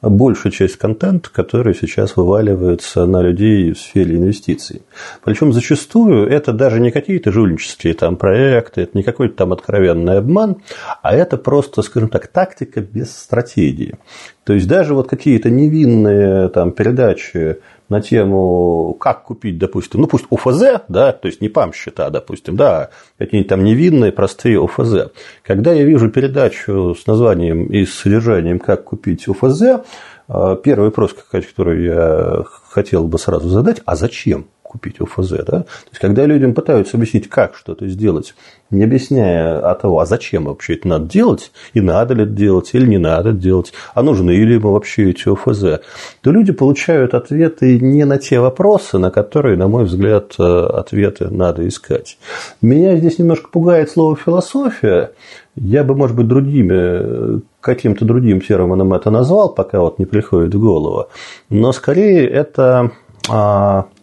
большая 0.03 0.51
часть 0.51 0.77
контента, 0.77 1.31
который 1.31 1.73
сейчас 1.73 2.15
вываливается 2.15 3.07
на 3.07 3.23
людей 3.23 3.73
в 3.73 3.79
сфере 3.79 4.17
инвестиций. 4.17 4.83
Причем 5.23 5.51
зачастую 5.51 6.27
это 6.29 6.53
даже 6.53 6.79
не 6.79 6.91
какие-то 6.91 7.31
жульнические 7.31 7.95
там 7.95 8.15
проекты, 8.15 8.81
это 8.81 8.95
не 8.95 9.03
какой-то 9.03 9.35
там 9.35 9.51
откровенный 9.51 10.19
обман, 10.19 10.57
а 11.01 11.15
это 11.15 11.37
просто, 11.37 11.81
скажем 11.81 12.09
так, 12.09 12.27
тактика 12.27 12.81
без 12.81 13.17
стратегии. 13.17 13.95
То 14.43 14.53
есть 14.53 14.67
даже 14.67 14.93
вот 14.93 15.09
какие-то 15.09 15.49
невинные 15.49 16.49
там 16.49 16.71
передачи 16.71 17.57
на 17.89 18.01
тему, 18.01 18.95
как 18.99 19.23
купить, 19.23 19.57
допустим, 19.57 20.01
ну 20.01 20.07
пусть 20.07 20.25
УФЗ, 20.29 20.83
да, 20.87 21.11
то 21.11 21.27
есть 21.27 21.41
не 21.41 21.49
ПАМ 21.49 21.73
счета, 21.73 22.09
допустим, 22.09 22.55
да, 22.55 22.89
какие-нибудь 23.17 23.49
там 23.49 23.63
невинные, 23.63 24.11
простые 24.11 24.59
УФЗ. 24.59 25.11
Когда 25.43 25.73
я 25.73 25.83
вижу 25.83 26.09
передачу 26.09 26.95
с 26.95 27.07
названием 27.07 27.65
и 27.65 27.85
с 27.85 27.93
содержанием 27.93 28.59
«Как 28.59 28.83
купить 28.83 29.27
УФЗ», 29.27 29.61
э, 29.61 30.57
первый 30.63 30.85
вопрос, 30.85 31.15
который 31.31 31.85
я 31.85 32.43
хотел 32.69 33.07
бы 33.07 33.17
сразу 33.17 33.49
задать, 33.49 33.81
а 33.85 33.95
зачем? 33.95 34.47
Купить 34.69 35.01
ОФЗ. 35.01 35.29
Да? 35.29 35.43
То 35.43 35.65
есть, 35.89 35.99
когда 35.99 36.25
людям 36.25 36.53
пытаются 36.53 36.95
объяснить, 36.95 37.27
как 37.27 37.55
что-то 37.55 37.87
сделать, 37.87 38.35
не 38.69 38.83
объясняя 38.83 39.57
о 39.59 39.73
того, 39.73 39.99
а 39.99 40.05
зачем 40.05 40.45
вообще 40.45 40.75
это 40.75 40.87
надо 40.87 41.05
делать, 41.09 41.51
и 41.73 41.81
надо 41.81 42.13
ли 42.13 42.23
это 42.23 42.31
делать, 42.31 42.69
или 42.73 42.85
не 42.85 42.99
надо 42.99 43.29
это 43.29 43.39
делать, 43.39 43.73
а 43.95 44.03
нужны 44.03 44.31
ли 44.31 44.53
ему 44.53 44.71
вообще 44.71 45.09
эти 45.09 45.27
ОФЗ, 45.27 45.83
то 46.21 46.31
люди 46.31 46.51
получают 46.51 47.15
ответы 47.15 47.79
не 47.79 48.05
на 48.05 48.19
те 48.19 48.39
вопросы, 48.39 48.99
на 48.99 49.09
которые, 49.09 49.57
на 49.57 49.67
мой 49.67 49.85
взгляд, 49.85 50.35
э, 50.37 50.43
ответы 50.43 51.29
надо 51.29 51.67
искать. 51.67 52.19
Меня 52.61 52.95
здесь 52.97 53.17
немножко 53.17 53.49
пугает 53.49 53.89
слово 53.89 54.15
«философия». 54.15 55.11
Я 55.55 55.83
бы, 55.83 55.95
может 55.95 56.15
быть, 56.15 56.27
другими 56.27 57.41
каким-то 57.59 58.05
другим 58.05 58.39
термином 58.39 58.93
это 58.93 59.11
назвал, 59.11 59.49
пока 59.49 59.81
вот 59.81 59.99
не 59.99 60.05
приходит 60.05 60.53
в 60.53 60.59
голову. 60.59 61.07
Но 61.49 61.73
скорее 61.73 62.27
это 62.27 62.91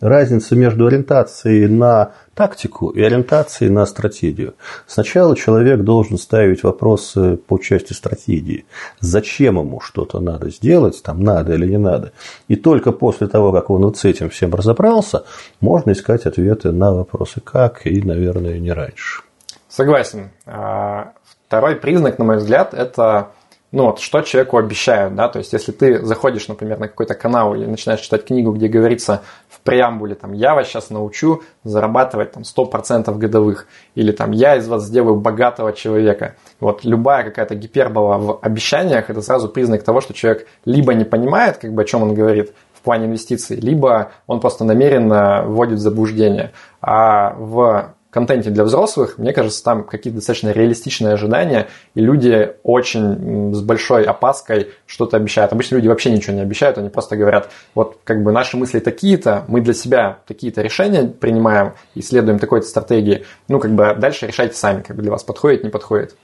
разница 0.01 0.57
между 0.57 0.87
ориентацией 0.87 1.69
на 1.69 2.13
тактику 2.35 2.91
и 2.91 3.03
ориентацией 3.03 3.71
на 3.71 3.87
стратегию. 3.87 4.55
Сначала 4.87 5.37
человек 5.37 5.81
должен 5.81 6.19
ставить 6.19 6.63
вопросы 6.63 7.37
по 7.37 7.59
части 7.59 7.95
стратегии. 7.95 8.67
Зачем 9.01 9.59
ему 9.59 9.81
что-то 9.81 10.21
надо 10.21 10.51
сделать, 10.51 11.03
там 11.03 11.23
надо 11.23 11.55
или 11.55 11.67
не 11.67 11.79
надо. 11.79 12.13
И 12.49 12.57
только 12.57 12.93
после 12.93 13.27
того, 13.27 13.53
как 13.53 13.71
он 13.71 13.83
вот 13.83 13.97
с 13.97 14.05
этим 14.05 14.29
всем 14.29 14.55
разобрался, 14.55 15.25
можно 15.61 15.93
искать 15.93 16.27
ответы 16.27 16.73
на 16.73 16.93
вопросы 16.93 17.41
как 17.41 17.87
и, 17.87 18.03
наверное, 18.03 18.59
не 18.59 18.73
раньше. 18.73 19.23
Согласен. 19.69 20.31
А, 20.47 21.13
второй 21.47 21.77
признак, 21.77 22.19
на 22.19 22.25
мой 22.25 22.37
взгляд, 22.37 22.75
это 22.75 23.29
ну 23.73 23.87
вот, 23.87 23.99
что 23.99 24.23
человеку 24.23 24.59
обещают, 24.59 25.15
да, 25.17 25.29
то 25.29 25.39
есть 25.39 25.53
если 25.53 25.73
ты 25.73 26.05
заходишь, 26.05 26.47
например, 26.49 26.79
на 26.79 26.89
какой-то 26.89 27.15
канал 27.15 27.55
или 27.55 27.67
начинаешь 27.67 28.01
читать 28.01 28.25
книгу, 28.25 28.53
где 28.53 28.69
говорится 28.69 29.23
в 29.49 29.61
преамбуле, 29.61 30.15
там, 30.15 30.33
я 30.33 30.55
вас 30.55 30.69
сейчас 30.69 30.91
научу 30.91 31.43
зарабатывать 31.65 32.33
там 32.33 32.45
100% 32.45 33.13
годовых, 33.17 33.67
или 33.97 34.13
там, 34.13 34.31
я 34.31 34.57
из 34.57 34.69
вас 34.69 34.85
сделаю 34.85 35.17
богатого 35.17 35.73
человека. 35.73 36.37
Вот 36.61 36.85
любая 36.85 37.25
какая-то 37.25 37.57
гипербола 37.57 38.19
в 38.19 38.39
обещаниях, 38.41 39.11
это 39.11 39.21
сразу 39.21 39.49
признак 39.49 39.83
того, 39.83 40.01
что 40.01 40.15
человек 40.15 40.47
либо 40.65 40.95
не 40.95 41.05
понимает, 41.05 41.59
как 41.59 41.73
бы, 41.73 41.83
о 41.83 41.85
чем 41.85 42.03
он 42.03 42.15
говорит, 42.15 42.53
в 42.73 42.83
плане 42.83 43.07
инвестиций, 43.07 43.57
либо 43.57 44.13
он 44.29 44.39
просто 44.39 44.65
намеренно 44.65 45.43
вводит 45.45 45.79
в 45.79 45.83
заблуждение. 45.83 46.53
А 46.81 47.35
в 47.35 47.96
контенте 48.17 48.49
для 48.49 48.65
взрослых, 48.65 49.19
мне 49.19 49.35
кажется, 49.35 49.63
там 49.63 49.85
какие-то 49.85 50.21
достаточно 50.21 50.49
реалистичные 50.49 51.13
ожидания, 51.13 51.69
и 51.95 52.01
люди 52.01 52.55
очень 52.63 53.53
с 53.55 53.61
большой 53.61 54.05
опаской 54.05 54.71
что-то 54.87 55.19
обещают. 55.19 55.53
Обычно 55.53 55.77
люди 55.77 55.89
вообще 55.89 56.11
ничего 56.11 56.35
не 56.35 56.41
обещают, 56.41 56.79
они 56.79 56.89
просто 56.89 57.15
говорят, 57.17 57.51
вот 57.75 57.99
как 58.05 58.23
бы 58.23 58.33
наши 58.33 58.57
мысли 58.57 58.79
такие-то, 58.79 59.45
мы 59.49 59.61
для 59.61 59.75
себя 59.75 60.21
такие-то 60.27 60.63
решения 60.63 61.05
принимаем, 61.05 61.75
исследуем 61.95 62.39
такой-то 62.39 62.67
стратегии, 62.67 63.27
ну 63.49 63.61
как 63.61 63.73
бы 63.73 63.95
дальше 63.99 64.27
решайте 64.27 64.55
сами, 64.55 64.81
как 64.81 64.97
бы 64.97 65.03
для 65.03 65.11
вас 65.11 65.23
подходит, 65.23 65.63
не 65.63 65.69
подходит. 65.69 66.17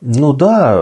Ну 0.00 0.32
да, 0.32 0.78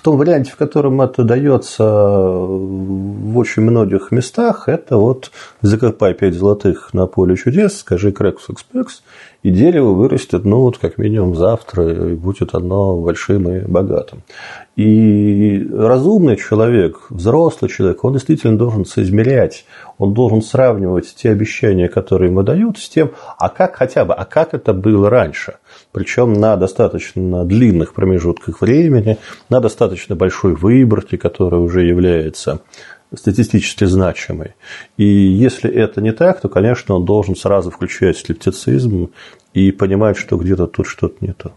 в 0.00 0.02
том 0.02 0.16
варианте, 0.16 0.50
в 0.50 0.56
котором 0.56 1.02
это 1.02 1.24
дается 1.24 1.84
в 1.84 3.36
очень 3.36 3.62
многих 3.62 4.10
местах, 4.10 4.66
это 4.66 4.96
вот 4.96 5.30
закопай 5.60 6.14
пять 6.14 6.32
золотых 6.32 6.94
на 6.94 7.06
поле 7.06 7.36
чудес, 7.36 7.80
скажи 7.80 8.10
крекс 8.10 8.48
экспекс, 8.48 9.02
и 9.42 9.50
дерево 9.50 9.92
вырастет, 9.92 10.46
ну, 10.46 10.62
вот 10.62 10.78
как 10.78 10.96
минимум 10.96 11.34
завтра, 11.34 12.12
и 12.12 12.14
будет 12.14 12.54
оно 12.54 12.96
большим 12.96 13.50
и 13.50 13.60
богатым. 13.60 14.22
И 14.74 15.68
разумный 15.70 16.36
человек, 16.36 17.00
взрослый 17.10 17.70
человек, 17.70 18.02
он 18.02 18.14
действительно 18.14 18.56
должен 18.56 18.86
соизмерять, 18.86 19.66
он 19.98 20.14
должен 20.14 20.40
сравнивать 20.40 21.14
те 21.14 21.28
обещания, 21.28 21.88
которые 21.88 22.30
ему 22.30 22.42
дают, 22.42 22.78
с 22.78 22.88
тем, 22.88 23.10
а 23.36 23.50
как 23.50 23.76
хотя 23.76 24.06
бы, 24.06 24.14
а 24.14 24.24
как 24.24 24.54
это 24.54 24.72
было 24.72 25.10
раньше. 25.10 25.56
Причем 25.92 26.32
на 26.32 26.56
достаточно 26.56 27.44
длинных 27.44 27.94
промежутках 27.94 28.60
времени, 28.60 29.18
на 29.48 29.60
достаточно 29.60 30.14
большой 30.14 30.54
выборке, 30.54 31.18
которая 31.18 31.60
уже 31.60 31.82
является 31.82 32.60
статистически 33.14 33.84
значимой. 33.84 34.54
И 34.96 35.04
если 35.04 35.70
это 35.70 36.00
не 36.00 36.12
так, 36.12 36.40
то, 36.40 36.48
конечно, 36.48 36.94
он 36.94 37.04
должен 37.04 37.34
сразу 37.34 37.70
включать 37.70 38.18
скептицизм 38.18 39.10
и 39.52 39.72
понимать, 39.72 40.16
что 40.16 40.36
где-то 40.36 40.66
тут 40.66 40.86
что-то 40.86 41.16
не 41.20 41.32
то. 41.32 41.52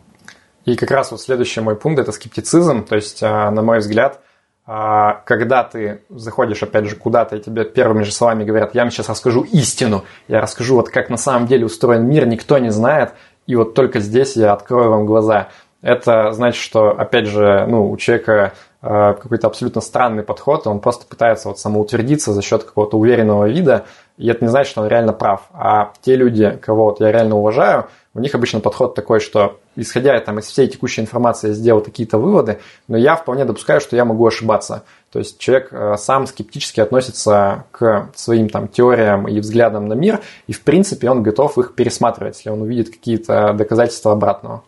И 0.65 0.75
как 0.75 0.91
раз 0.91 1.11
вот 1.11 1.21
следующий 1.21 1.61
мой 1.61 1.75
пункт– 1.75 1.99
это 2.01 2.11
скептицизм. 2.11 2.85
То 2.85 2.95
есть, 2.95 3.21
а, 3.21 3.51
на 3.51 3.61
мой 3.61 3.79
взгляд, 3.79 4.21
а, 4.65 5.21
когда 5.25 5.63
ты 5.63 6.03
заходишь, 6.09 6.63
опять 6.63 6.85
же, 6.85 6.95
куда-то, 6.95 7.35
и 7.35 7.41
тебе 7.41 7.65
первыми 7.65 8.03
же 8.03 8.13
словами 8.13 8.45
говорят, 8.45 8.73
я 8.73 8.83
вам 8.83 8.91
сейчас 8.91 9.09
расскажу 9.09 9.41
истину, 9.51 10.05
я 10.29 10.39
расскажу, 10.39 10.75
вот 10.75 10.89
как 10.89 11.09
на 11.09 11.17
самом 11.17 11.47
деле 11.47 11.65
устроен 11.65 12.07
мир, 12.07 12.25
никто 12.25 12.57
не 12.59 12.71
знает, 12.71 13.11
и 13.47 13.55
вот 13.55 13.73
только 13.73 13.99
здесь 13.99 14.35
я 14.35 14.53
открою 14.53 14.89
вам 14.89 15.05
глаза. 15.05 15.49
Это 15.81 16.31
значит, 16.31 16.61
что, 16.61 16.89
опять 16.89 17.25
же, 17.25 17.65
ну, 17.67 17.89
у 17.89 17.97
человека 17.97 18.53
Э, 18.85 19.13
какой-то 19.13 19.47
абсолютно 19.47 19.79
странный 19.79 20.23
подход, 20.23 20.67
он 20.67 20.81
просто 20.81 21.05
пытается 21.05 21.47
вот 21.47 21.57
самоутвердиться 21.57 22.33
за 22.33 22.41
счет 22.41 22.65
какого-то 22.65 22.97
уверенного 22.97 23.47
вида, 23.47 23.85
и 24.17 24.27
это 24.27 24.43
не 24.43 24.49
значит, 24.49 24.71
что 24.71 24.81
он 24.81 24.89
реально 24.89 25.13
прав. 25.13 25.43
А 25.53 25.93
те 26.01 26.17
люди, 26.17 26.59
кого 26.61 26.85
вот 26.85 26.99
я 26.99 27.09
реально 27.09 27.37
уважаю, 27.37 27.87
у 28.13 28.19
них 28.19 28.35
обычно 28.35 28.59
подход 28.59 28.93
такой, 28.93 29.21
что 29.21 29.57
исходя 29.77 30.19
там, 30.19 30.39
из 30.39 30.47
всей 30.47 30.67
текущей 30.67 30.99
информации 30.99 31.47
я 31.47 31.53
сделал 31.53 31.79
какие-то 31.79 32.17
выводы, 32.17 32.59
но 32.89 32.97
я 32.97 33.15
вполне 33.15 33.45
допускаю, 33.45 33.79
что 33.79 33.95
я 33.95 34.03
могу 34.03 34.27
ошибаться. 34.27 34.83
То 35.13 35.19
есть 35.19 35.37
человек 35.37 35.69
э, 35.71 35.95
сам 35.99 36.25
скептически 36.25 36.79
относится 36.79 37.65
к 37.69 38.09
своим 38.15 38.49
там 38.49 38.67
теориям 38.67 39.27
и 39.27 39.39
взглядам 39.39 39.87
на 39.87 39.93
мир, 39.93 40.21
и 40.47 40.53
в 40.53 40.61
принципе 40.61 41.07
он 41.07 41.21
готов 41.21 41.59
их 41.59 41.75
пересматривать, 41.75 42.37
если 42.37 42.49
он 42.49 42.63
увидит 42.63 42.89
какие-то 42.89 43.53
доказательства 43.53 44.11
обратного. 44.11 44.63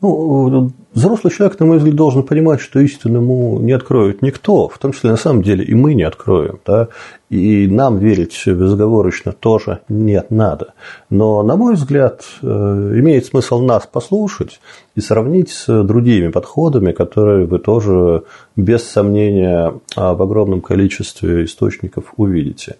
Ну, 0.00 0.72
взрослый 0.94 1.30
человек, 1.30 1.60
на 1.60 1.66
мой 1.66 1.76
взгляд, 1.76 1.94
должен 1.94 2.22
понимать, 2.22 2.62
что 2.62 2.80
истину 2.80 3.18
ему 3.20 3.58
не 3.60 3.72
откроет 3.72 4.22
никто, 4.22 4.66
в 4.66 4.78
том 4.78 4.92
числе 4.92 5.10
на 5.10 5.18
самом 5.18 5.42
деле 5.42 5.62
и 5.62 5.74
мы 5.74 5.92
не 5.92 6.04
откроем. 6.04 6.58
Да? 6.64 6.88
И 7.30 7.68
нам 7.68 7.98
верить 7.98 8.42
безоговорочно 8.44 9.30
тоже 9.30 9.82
нет, 9.88 10.32
надо. 10.32 10.74
Но, 11.10 11.44
на 11.44 11.54
мой 11.54 11.74
взгляд, 11.74 12.24
э, 12.42 12.46
имеет 12.46 13.24
смысл 13.24 13.60
нас 13.60 13.86
послушать 13.86 14.60
и 14.96 15.00
сравнить 15.00 15.50
с 15.50 15.84
другими 15.84 16.32
подходами, 16.32 16.90
которые 16.90 17.46
вы 17.46 17.60
тоже 17.60 18.24
без 18.56 18.82
сомнения 18.82 19.72
в 19.94 20.22
огромном 20.22 20.60
количестве 20.60 21.44
источников 21.44 22.12
увидите. 22.16 22.78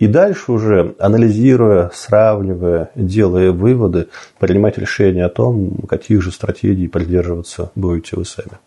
И 0.00 0.08
дальше 0.08 0.50
уже, 0.50 0.96
анализируя, 0.98 1.92
сравнивая, 1.94 2.90
делая 2.96 3.52
выводы, 3.52 4.08
принимать 4.40 4.78
решение 4.78 5.26
о 5.26 5.30
том, 5.30 5.76
каких 5.88 6.22
же 6.22 6.32
стратегий 6.32 6.88
придерживаться 6.88 7.70
будете 7.76 8.16
вы 8.16 8.24
сами. 8.24 8.58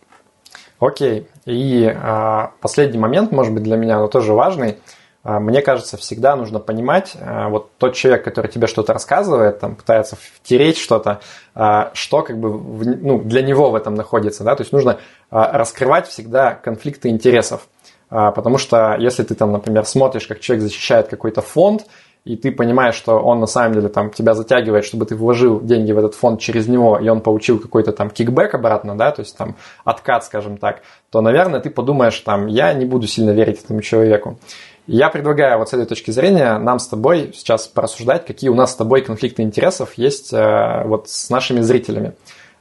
Окей. 0.80 1.28
И 1.46 1.94
а, 1.94 2.52
последний 2.62 3.00
момент, 3.00 3.34
может 3.34 3.54
быть, 3.54 3.64
для 3.64 3.76
меня, 3.76 4.00
но 4.00 4.08
тоже 4.08 4.32
важный– 4.32 4.78
мне 5.26 5.64
кажется, 5.64 5.98
всегда 5.98 6.36
нужно 6.36 6.60
понимать, 6.60 7.18
а, 7.20 7.50
вот 7.50 7.72
тот 7.80 7.96
человек, 7.96 8.24
который 8.24 8.48
тебе 8.48 8.68
что-то 8.68 8.94
рассказывает, 8.94 9.60
там, 9.60 9.76
пытается 9.76 10.16
втереть 10.16 10.78
что-то, 10.78 11.20
а, 11.56 11.90
что 11.94 12.22
как 12.22 12.38
бы 12.38 12.50
ну, 12.52 13.20
для 13.20 13.42
него 13.42 13.72
в 13.72 13.76
этом 13.76 13.96
находится. 13.96 14.44
Да? 14.44 14.56
То 14.56 14.62
есть 14.62 14.72
нужно 14.72 15.00
раскрывать 15.32 16.08
всегда 16.08 16.54
конфликты 16.54 17.10
интересов. 17.10 17.68
Потому 18.08 18.60
что 18.60 18.96
если 19.00 19.24
ты 19.24 19.34
там, 19.34 19.52
например, 19.52 19.84
смотришь, 19.86 20.28
как 20.28 20.40
человек 20.40 20.64
защищает 20.64 21.08
какой-то 21.08 21.42
фонд, 21.42 21.88
и 22.26 22.36
ты 22.36 22.52
понимаешь, 22.52 22.96
что 22.96 23.20
он 23.20 23.40
на 23.40 23.46
самом 23.46 23.74
деле 23.74 23.88
там 23.88 24.10
тебя 24.10 24.34
затягивает, 24.34 24.84
чтобы 24.84 25.06
ты 25.06 25.16
вложил 25.16 25.62
деньги 25.62 25.92
в 25.92 25.98
этот 26.00 26.16
фонд 26.16 26.42
через 26.42 26.68
него, 26.68 26.98
и 26.98 27.08
он 27.08 27.22
получил 27.22 27.60
какой-то 27.60 27.92
там 27.92 28.10
кикбэк 28.10 28.56
обратно, 28.56 28.98
да, 28.98 29.12
то 29.12 29.22
есть 29.22 29.38
там 29.38 29.56
откат, 29.84 30.26
скажем 30.26 30.58
так, 30.58 30.82
то, 31.12 31.22
наверное, 31.22 31.60
ты 31.60 31.70
подумаешь, 31.70 32.20
там, 32.20 32.48
я 32.48 32.74
не 32.74 32.86
буду 32.86 33.06
сильно 33.06 33.30
верить 33.30 33.64
этому 33.64 33.82
человеку. 33.82 34.40
Я 34.88 35.10
предлагаю 35.10 35.58
вот 35.58 35.70
с 35.70 35.74
этой 35.74 35.88
точки 35.88 36.12
зрения 36.12 36.58
нам 36.60 36.78
с 36.78 36.88
тобой 36.88 37.32
сейчас 37.34 37.68
порассуждать, 37.68 38.26
какие 38.26 38.50
у 38.50 38.56
нас 38.56 38.74
с 38.74 38.76
тобой 38.76 39.02
конфликты 39.02 39.42
интересов 39.42 39.94
есть 39.96 40.32
э, 40.32 40.84
вот 40.86 41.10
с 41.10 41.30
нашими 41.32 41.62
зрителями. 41.62 42.14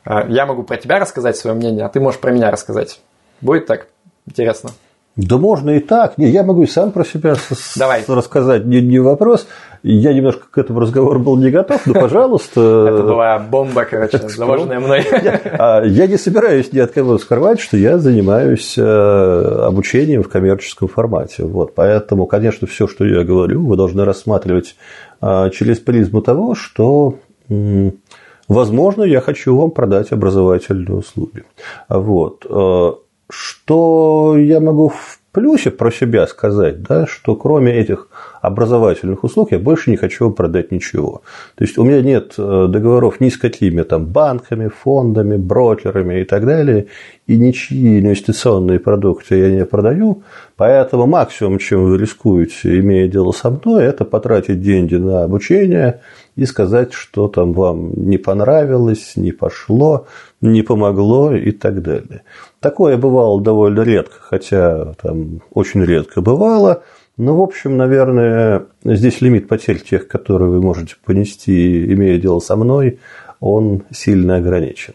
Э, 0.07 0.23
я 0.29 0.47
могу 0.47 0.63
про 0.63 0.79
тебя 0.79 0.99
рассказать 0.99 1.37
свое 1.37 1.55
мнение, 1.55 1.85
а 1.85 1.91
ты 1.91 2.01
можешь 2.01 2.21
про 2.21 2.33
меня 2.33 2.51
рассказать. 2.51 3.01
Будет 3.43 3.67
так? 3.67 3.89
Интересно. 4.27 4.71
Да 5.17 5.37
можно 5.37 5.71
и 5.71 5.81
так. 5.81 6.17
Не, 6.17 6.29
я 6.29 6.43
могу 6.43 6.63
и 6.63 6.67
сам 6.67 6.93
про 6.93 7.05
себя 7.05 7.37
Давай. 7.77 8.05
рассказать, 8.09 8.65
не, 8.65 8.81
не 8.81 8.99
вопрос. 8.99 9.47
Я 9.87 10.15
немножко 10.15 10.47
к 10.51 10.57
этому 10.57 10.81
разговору 10.81 11.21
был 11.21 11.37
не 11.37 11.51
готов, 11.51 11.87
но, 11.87 11.93
пожалуйста. 11.93 12.89
Это 12.89 13.03
была 13.03 13.39
бомба, 13.39 13.85
короче, 13.85 14.19
заложенная 14.29 14.81
мной. 14.81 15.05
А, 15.59 15.83
я 15.85 16.07
не 16.07 16.17
собираюсь 16.17 16.73
ни 16.73 16.79
от 16.79 16.93
кого 16.93 17.19
скрывать, 17.19 17.61
что 17.61 17.77
я 17.77 17.99
занимаюсь 17.99 18.79
э, 18.79 18.83
обучением 18.83 20.23
в 20.23 20.31
коммерческом 20.31 20.89
формате. 20.89 21.45
Вот. 21.45 21.75
Поэтому, 21.75 22.25
конечно, 22.25 22.67
все, 22.67 22.87
что 22.87 23.05
я 23.05 23.25
говорю, 23.25 23.67
вы 23.67 23.77
должны 23.77 24.07
рассматривать 24.07 24.75
а, 25.21 25.51
через 25.51 25.81
призму 25.81 26.23
того, 26.23 26.55
что 26.55 27.19
Возможно, 28.47 29.03
я 29.05 29.21
хочу 29.21 29.57
вам 29.57 29.71
продать 29.71 30.13
образовательные 30.13 30.97
услуги. 30.97 31.45
Вот. 31.89 32.47
Э, 32.49 32.93
что 33.31 34.37
я 34.39 34.61
могу 34.61 34.89
в 34.89 35.21
плюсе 35.35 35.71
про 35.71 35.91
себя 35.91 36.27
сказать, 36.27 36.83
да, 36.83 37.07
что 37.07 37.35
кроме 37.35 37.75
этих 37.75 38.09
образовательных 38.41 39.25
услуг 39.25 39.53
я 39.53 39.59
больше 39.59 39.91
не 39.91 39.97
хочу 39.97 40.31
продать 40.31 40.71
ничего. 40.71 41.23
То 41.57 41.65
есть 41.65 41.77
у 41.77 41.85
меня 41.85 42.01
нет 42.01 42.35
э, 42.39 42.67
договоров 42.69 43.21
ни 43.21 43.29
с 43.29 43.37
какими 43.37 43.83
там 43.83 44.07
банками, 44.07 44.69
фондами, 44.69 45.37
брокерами 45.37 46.21
и 46.21 46.25
так 46.25 46.47
далее, 46.47 46.87
и 47.27 47.37
ничьи 47.37 48.01
инвестиционные 48.01 48.79
продукты 48.79 49.37
я 49.39 49.51
не 49.51 49.65
продаю, 49.65 50.23
поэтому 50.57 51.07
максимум, 51.07 51.59
чем 51.59 51.85
вы 51.85 51.99
рискуете, 51.99 52.79
имея 52.79 53.09
дело 53.09 53.33
со 53.33 53.51
мной, 53.51 53.85
это 53.85 54.05
потратить 54.05 54.61
деньги 54.61 54.95
на 54.95 55.25
обучение 55.25 56.01
и 56.37 56.47
сказать, 56.47 56.93
что 56.93 57.29
там 57.29 57.53
вам 57.53 57.93
не 58.09 58.19
понравилось, 58.19 59.13
не 59.17 59.33
пошло, 59.33 60.07
не 60.41 60.63
помогло 60.63 61.35
и 61.35 61.51
так 61.51 61.83
далее. 61.83 62.23
Такое 62.65 62.97
бывало 62.97 63.43
довольно 63.43 63.83
редко, 63.83 64.15
хотя 64.19 64.95
там 64.95 65.43
очень 65.53 65.85
редко 65.85 66.23
бывало. 66.23 66.83
Но, 67.19 67.37
в 67.37 67.43
общем, 67.43 67.77
наверное, 67.77 68.65
здесь 68.83 69.21
лимит 69.21 69.49
потерь 69.49 69.81
тех, 69.81 70.09
которые 70.09 70.49
вы 70.49 70.63
можете 70.63 70.95
понести, 71.05 71.85
имея 71.93 72.19
дело 72.19 72.39
со 72.39 72.57
мной, 72.57 73.01
он 73.39 73.83
сильно 73.91 74.37
ограничен. 74.37 74.95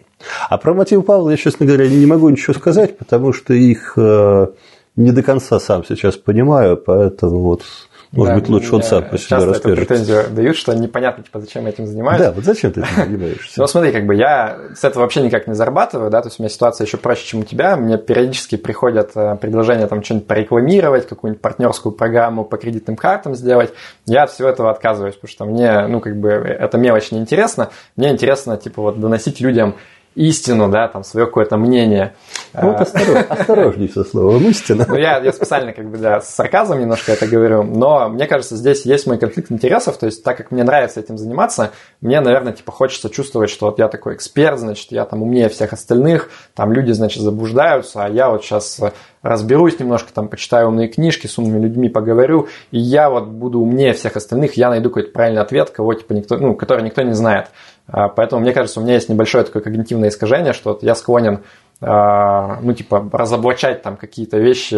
А 0.49 0.57
про 0.57 0.73
мотив 0.73 1.05
Павла 1.05 1.29
я, 1.29 1.37
честно 1.37 1.67
говоря, 1.67 1.87
не 1.87 2.07
могу 2.07 2.27
ничего 2.29 2.55
сказать, 2.55 2.97
потому 2.97 3.33
что 3.33 3.53
их 3.53 3.93
э, 3.97 4.47
не 4.95 5.11
до 5.11 5.21
конца 5.21 5.59
сам 5.59 5.85
сейчас 5.85 6.17
понимаю, 6.17 6.75
поэтому 6.75 7.41
вот 7.41 7.61
может 8.11 8.33
да, 8.33 8.39
быть, 8.39 8.49
лучше 8.49 8.75
он 8.75 8.81
сам 8.81 9.03
по 9.07 9.19
себе 9.19 9.37
расскажет. 9.37 9.65
Эту 9.65 9.75
претензию 9.75 10.23
дают, 10.31 10.57
что 10.57 10.73
непонятно, 10.73 11.23
типа, 11.23 11.39
зачем 11.39 11.65
я 11.65 11.69
этим 11.69 11.85
занимаюсь. 11.85 12.19
Да, 12.19 12.31
вот 12.31 12.43
зачем 12.43 12.71
ты 12.71 12.81
этим 12.81 12.95
занимаешься? 12.95 13.61
Ну, 13.61 13.67
смотри, 13.67 13.91
как 13.91 14.07
бы 14.07 14.15
я 14.15 14.57
с 14.75 14.83
этого 14.83 15.03
вообще 15.03 15.21
никак 15.21 15.45
не 15.45 15.53
зарабатываю, 15.53 16.09
да, 16.09 16.21
то 16.21 16.27
есть 16.27 16.39
у 16.39 16.43
меня 16.43 16.49
ситуация 16.49 16.85
еще 16.85 16.97
проще, 16.97 17.27
чем 17.27 17.41
у 17.41 17.43
тебя. 17.43 17.75
Мне 17.75 17.99
периодически 17.99 18.57
приходят 18.57 19.11
э, 19.15 19.35
предложения 19.35 19.85
там 19.85 20.03
что-нибудь 20.03 20.27
порекламировать, 20.27 21.07
какую-нибудь 21.07 21.41
партнерскую 21.41 21.93
программу 21.93 22.45
по 22.45 22.57
кредитным 22.57 22.95
картам 22.95 23.35
сделать. 23.35 23.73
Я 24.07 24.23
от 24.23 24.31
всего 24.31 24.49
этого 24.49 24.71
отказываюсь, 24.71 25.13
потому 25.15 25.29
что 25.29 25.45
мне, 25.45 25.87
ну, 25.87 25.99
как 25.99 26.17
бы, 26.17 26.29
эта 26.29 26.79
мелочь 26.79 27.11
не 27.11 27.19
интересна. 27.19 27.69
Мне 27.95 28.09
интересно, 28.09 28.57
типа, 28.57 28.81
вот 28.81 28.99
доносить 28.99 29.39
людям 29.39 29.75
истину, 30.15 30.69
да, 30.69 30.87
там 30.87 31.03
свое 31.03 31.25
какое-то 31.25 31.57
мнение. 31.57 32.15
Ну, 32.53 32.71
вот 32.71 32.81
осторож, 32.81 33.25
осторожней 33.29 33.89
со 33.89 34.03
словом 34.03 34.47
истина. 34.49 34.85
Ну, 34.87 34.95
я, 34.95 35.19
я 35.19 35.31
специально 35.31 35.71
как 35.71 35.89
бы 35.89 35.97
да, 35.97 36.19
с 36.19 36.29
сарказмом 36.33 36.81
немножко 36.81 37.11
это 37.11 37.27
говорю, 37.27 37.63
но 37.63 38.09
мне 38.09 38.27
кажется, 38.27 38.55
здесь 38.55 38.85
есть 38.85 39.07
мой 39.07 39.17
конфликт 39.17 39.51
интересов, 39.51 39.97
то 39.97 40.07
есть 40.07 40.23
так 40.23 40.37
как 40.37 40.51
мне 40.51 40.63
нравится 40.63 40.99
этим 40.99 41.17
заниматься, 41.17 41.71
мне, 42.01 42.21
наверное, 42.21 42.53
типа 42.53 42.71
хочется 42.71 43.09
чувствовать, 43.09 43.49
что 43.49 43.67
вот 43.67 43.79
я 43.79 43.87
такой 43.87 44.15
эксперт, 44.15 44.59
значит, 44.59 44.91
я 44.91 45.05
там 45.05 45.21
умнее 45.21 45.49
всех 45.49 45.73
остальных, 45.73 46.29
там 46.55 46.73
люди, 46.73 46.91
значит, 46.91 47.21
заблуждаются, 47.21 48.03
а 48.03 48.09
я 48.09 48.29
вот 48.29 48.43
сейчас 48.43 48.79
разберусь 49.21 49.79
немножко, 49.79 50.13
там, 50.13 50.27
почитаю 50.27 50.69
умные 50.69 50.87
книжки, 50.87 51.27
с 51.27 51.37
умными 51.37 51.63
людьми 51.63 51.89
поговорю, 51.89 52.47
и 52.71 52.79
я 52.79 53.09
вот 53.09 53.27
буду 53.27 53.59
умнее 53.59 53.93
всех 53.93 54.15
остальных, 54.15 54.53
я 54.53 54.69
найду 54.69 54.89
какой-то 54.89 55.11
правильный 55.11 55.41
ответ, 55.41 55.69
кого, 55.69 55.93
типа, 55.93 56.13
никто, 56.13 56.37
ну, 56.37 56.55
который 56.55 56.83
никто 56.83 57.01
не 57.01 57.13
знает. 57.13 57.47
А, 57.91 58.07
поэтому, 58.09 58.41
мне 58.41 58.53
кажется, 58.53 58.79
у 58.79 58.83
меня 58.83 58.93
есть 58.93 59.09
небольшое 59.09 59.43
такое 59.43 59.61
когнитивное 59.61 60.09
искажение, 60.09 60.53
что 60.53 60.71
вот 60.71 60.83
я 60.83 60.95
склонен 60.95 61.41
ну, 61.81 62.73
типа, 62.73 63.09
разоблачать 63.13 63.83
там 63.83 63.95
какие-то 63.95 64.37
вещи, 64.37 64.75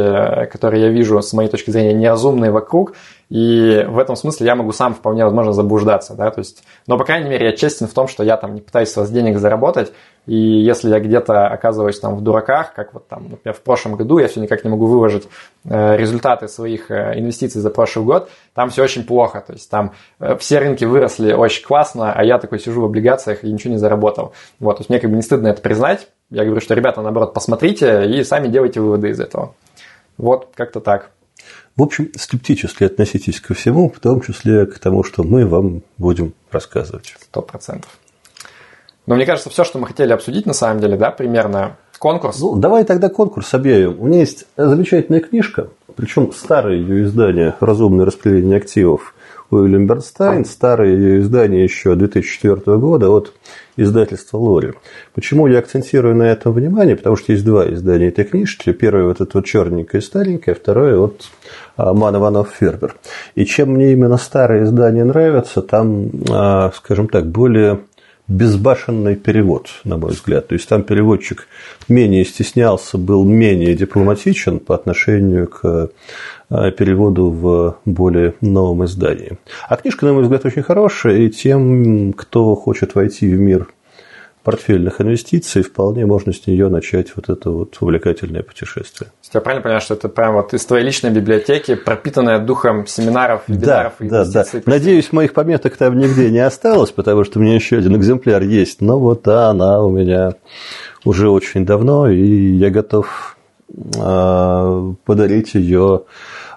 которые 0.51 0.83
я 0.83 0.89
вижу, 0.89 1.19
с 1.19 1.33
моей 1.33 1.49
точки 1.49 1.71
зрения, 1.71 1.93
неразумные 1.93 2.51
вокруг, 2.51 2.93
и 3.31 3.85
в 3.87 3.97
этом 3.97 4.17
смысле 4.17 4.45
я 4.45 4.55
могу 4.55 4.73
сам 4.73 4.93
вполне 4.93 5.23
возможно 5.23 5.53
заблуждаться, 5.53 6.15
да, 6.15 6.29
то 6.31 6.39
есть, 6.39 6.63
но, 6.85 6.97
по 6.97 7.05
крайней 7.05 7.29
мере, 7.29 7.45
я 7.45 7.55
честен 7.55 7.87
в 7.87 7.93
том, 7.93 8.09
что 8.09 8.23
я 8.23 8.35
там 8.35 8.53
не 8.53 8.59
пытаюсь 8.59 8.89
с 8.89 8.97
вас 8.97 9.09
денег 9.09 9.37
заработать, 9.39 9.93
и 10.27 10.35
если 10.35 10.89
я 10.89 10.99
где-то 10.99 11.47
оказываюсь 11.47 11.97
там 11.97 12.15
в 12.15 12.21
дураках, 12.21 12.73
как 12.73 12.93
вот 12.93 13.07
там, 13.07 13.29
например, 13.29 13.55
в 13.55 13.61
прошлом 13.61 13.95
году, 13.95 14.19
я 14.19 14.27
все 14.27 14.41
никак 14.41 14.63
не 14.63 14.69
могу 14.69 14.85
выложить 14.85 15.27
э, 15.65 15.97
результаты 15.97 16.47
своих 16.47 16.91
э, 16.91 17.13
инвестиций 17.17 17.59
за 17.59 17.71
прошлый 17.71 18.05
год, 18.05 18.29
там 18.53 18.69
все 18.69 18.83
очень 18.83 19.03
плохо. 19.03 19.43
То 19.45 19.53
есть 19.53 19.69
там 19.69 19.93
э, 20.19 20.35
все 20.35 20.59
рынки 20.59 20.85
выросли 20.85 21.33
очень 21.33 21.65
классно, 21.65 22.13
а 22.13 22.23
я 22.23 22.37
такой 22.37 22.59
сижу 22.59 22.81
в 22.81 22.85
облигациях 22.85 23.43
и 23.43 23.51
ничего 23.51 23.73
не 23.73 23.79
заработал. 23.79 24.33
Вот, 24.59 24.77
то 24.77 24.81
есть 24.81 24.89
мне 24.89 24.99
как 24.99 25.09
бы 25.09 25.15
не 25.15 25.23
стыдно 25.23 25.47
это 25.47 25.61
признать. 25.61 26.07
Я 26.29 26.45
говорю, 26.45 26.61
что, 26.61 26.75
ребята, 26.75 27.01
наоборот, 27.01 27.33
посмотрите 27.33 28.05
и 28.05 28.23
сами 28.23 28.47
делайте 28.47 28.79
выводы 28.79 29.09
из 29.09 29.19
этого. 29.19 29.55
Вот, 30.17 30.49
как-то 30.53 30.81
так. 30.81 31.09
В 31.75 31.83
общем, 31.83 32.11
скептически 32.15 32.83
относитесь 32.83 33.39
ко 33.39 33.53
всему, 33.53 33.89
в 33.89 33.99
том 33.99 34.21
числе 34.21 34.65
к 34.65 34.77
тому, 34.79 35.03
что 35.03 35.23
мы 35.23 35.45
вам 35.45 35.83
будем 35.97 36.33
рассказывать. 36.51 37.15
Сто 37.21 37.41
процентов. 37.41 37.89
Но 39.05 39.15
мне 39.15 39.25
кажется, 39.25 39.49
все, 39.49 39.63
что 39.63 39.79
мы 39.79 39.87
хотели 39.87 40.11
обсудить 40.11 40.45
на 40.45 40.53
самом 40.53 40.79
деле, 40.79 40.97
да, 40.97 41.11
примерно 41.11 41.77
конкурс. 41.97 42.39
Ну, 42.39 42.55
давай 42.55 42.83
тогда 42.83 43.09
конкурс 43.09 43.53
объявим. 43.53 43.99
У 43.99 44.07
меня 44.07 44.19
есть 44.19 44.45
замечательная 44.57 45.21
книжка, 45.21 45.69
причем 45.95 46.31
старое 46.33 46.75
ее 46.75 47.03
издание 47.03 47.55
«Разумное 47.59 48.05
распределение 48.05 48.57
активов» 48.57 49.13
Уильям 49.51 49.85
Бернстайн, 49.85 50.45
старое 50.45 50.95
ее 50.95 51.19
издание 51.19 51.63
еще 51.63 51.95
2004 51.95 52.77
года 52.77 53.09
от 53.09 53.33
издательства 53.77 54.37
Лори. 54.37 54.73
Почему 55.13 55.47
я 55.47 55.59
акцентирую 55.59 56.15
на 56.15 56.23
этом 56.23 56.53
внимание? 56.53 56.95
Потому 56.95 57.15
что 57.15 57.33
есть 57.33 57.43
два 57.43 57.71
издания 57.71 58.07
этой 58.07 58.23
книжки. 58.23 58.71
Первое 58.71 59.05
вот 59.05 59.21
это 59.21 59.31
вот 59.33 59.45
черненькое 59.45 60.01
и 60.01 60.05
старенькое, 60.05 60.55
второе 60.55 60.97
от 60.97 61.25
Ман 61.77 62.15
Иванов 62.15 62.49
Фербер. 62.59 62.95
И 63.35 63.45
чем 63.45 63.73
мне 63.73 63.91
именно 63.91 64.17
старое 64.17 64.63
издание 64.63 65.03
нравится, 65.03 65.61
там, 65.61 66.09
а, 66.29 66.71
скажем 66.75 67.07
так, 67.07 67.27
более 67.27 67.81
безбашенный 68.27 69.15
перевод, 69.15 69.67
на 69.83 69.97
мой 69.97 70.11
взгляд. 70.11 70.47
То 70.47 70.53
есть 70.53 70.67
там 70.69 70.83
переводчик 70.83 71.47
менее 71.89 72.23
стеснялся, 72.23 72.97
был 72.97 73.25
менее 73.25 73.75
дипломатичен 73.75 74.59
по 74.59 74.73
отношению 74.73 75.47
к 75.47 75.89
переводу 76.77 77.29
в 77.29 77.77
более 77.85 78.33
новом 78.41 78.85
издании. 78.85 79.37
А 79.67 79.77
книжка, 79.77 80.05
на 80.05 80.13
мой 80.13 80.23
взгляд, 80.23 80.45
очень 80.45 80.63
хорошая, 80.63 81.17
и 81.17 81.29
тем, 81.29 82.13
кто 82.13 82.55
хочет 82.55 82.95
войти 82.95 83.33
в 83.33 83.39
мир 83.39 83.67
портфельных 84.43 84.99
инвестиций, 85.01 85.61
вполне 85.61 86.05
можно 86.05 86.33
с 86.33 86.47
нее 86.47 86.67
начать 86.69 87.15
вот 87.15 87.29
это 87.29 87.51
вот 87.51 87.77
увлекательное 87.79 88.43
путешествие. 88.43 89.11
Я 89.33 89.41
правильно 89.41 89.61
понимаю, 89.61 89.81
что 89.81 89.93
это 89.93 90.09
прямо 90.09 90.37
вот 90.37 90.53
из 90.53 90.65
твоей 90.65 90.83
личной 90.83 91.11
библиотеки, 91.11 91.75
пропитанная 91.75 92.39
духом 92.39 92.87
семинаров, 92.87 93.43
вебинаров 93.47 93.93
да, 93.99 94.05
и 94.05 94.09
да, 94.09 94.25
да. 94.25 94.45
Надеюсь, 94.65 95.11
моих 95.11 95.33
пометок 95.33 95.77
там 95.77 95.97
нигде 95.97 96.31
не 96.31 96.39
осталось, 96.39 96.91
потому 96.91 97.23
что 97.23 97.39
у 97.39 97.41
меня 97.41 97.55
еще 97.55 97.77
один 97.77 97.95
экземпляр 97.95 98.41
есть, 98.41 98.81
но 98.81 98.99
вот 98.99 99.27
она 99.27 99.81
у 99.83 99.89
меня 99.89 100.33
уже 101.05 101.29
очень 101.29 101.65
давно, 101.65 102.09
и 102.09 102.53
я 102.53 102.71
готов 102.71 103.37
э, 103.37 103.40
подарить 105.05 105.53
ее, 105.53 106.03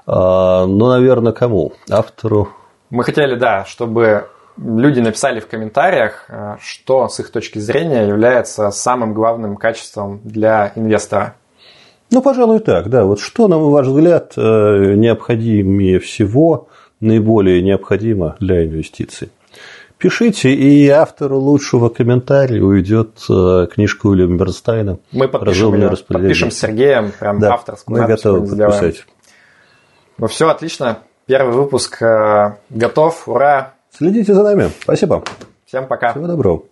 э, 0.07 0.11
ну, 0.11 0.88
наверное, 0.88 1.33
кому? 1.33 1.72
Автору? 1.90 2.48
Мы 2.90 3.05
хотели, 3.05 3.37
да, 3.37 3.64
чтобы 3.64 4.29
люди 4.57 5.00
написали 5.00 5.40
в 5.40 5.46
комментариях, 5.46 6.27
э, 6.29 6.57
что 6.61 7.09
с 7.09 7.20
их 7.20 7.31
точки 7.31 7.59
зрения 7.59 8.07
является 8.07 8.70
самым 8.70 9.14
главным 9.14 9.57
качеством 9.57 10.20
для 10.24 10.72
инвестора. 10.74 11.37
Ну, 12.11 12.22
пожалуй, 12.22 12.61
так, 12.61 12.90
да. 12.90 13.05
Вот 13.05 13.20
что, 13.20 13.48
на 13.48 13.59
ваш 13.59 13.87
взгляд, 13.87 14.35
э, 14.37 14.94
необходимее 14.94 15.98
всего, 15.98 16.68
наиболее 17.00 17.62
необходимо 17.62 18.37
для 18.40 18.64
инвестиций? 18.64 19.31
Пишите, 20.05 20.53
и 20.53 20.87
автору 20.90 21.38
лучшего 21.38 21.88
комментария 21.88 22.62
уйдет 22.62 23.25
э, 23.31 23.67
книжка 23.73 24.09
Уильяма 24.09 24.37
Бернстайна. 24.37 24.99
Мы 25.12 25.29
подпишем, 25.29 25.75
ее, 25.75 25.97
подпишем 26.07 26.51
с 26.51 26.59
Сергеем, 26.59 27.11
прям 27.19 27.40
да, 27.40 27.55
авторскую 27.55 28.03
Мы 28.03 28.07
готовы 28.07 28.47
подписать. 28.47 29.07
Ну 30.19 30.27
все, 30.27 30.51
отлично. 30.51 30.99
Первый 31.25 31.55
выпуск 31.55 32.03
готов. 32.69 33.27
Ура! 33.27 33.73
Следите 33.97 34.35
за 34.35 34.43
нами. 34.43 34.73
Спасибо. 34.83 35.25
Всем 35.64 35.87
пока. 35.87 36.11
Всего 36.12 36.27
доброго. 36.27 36.64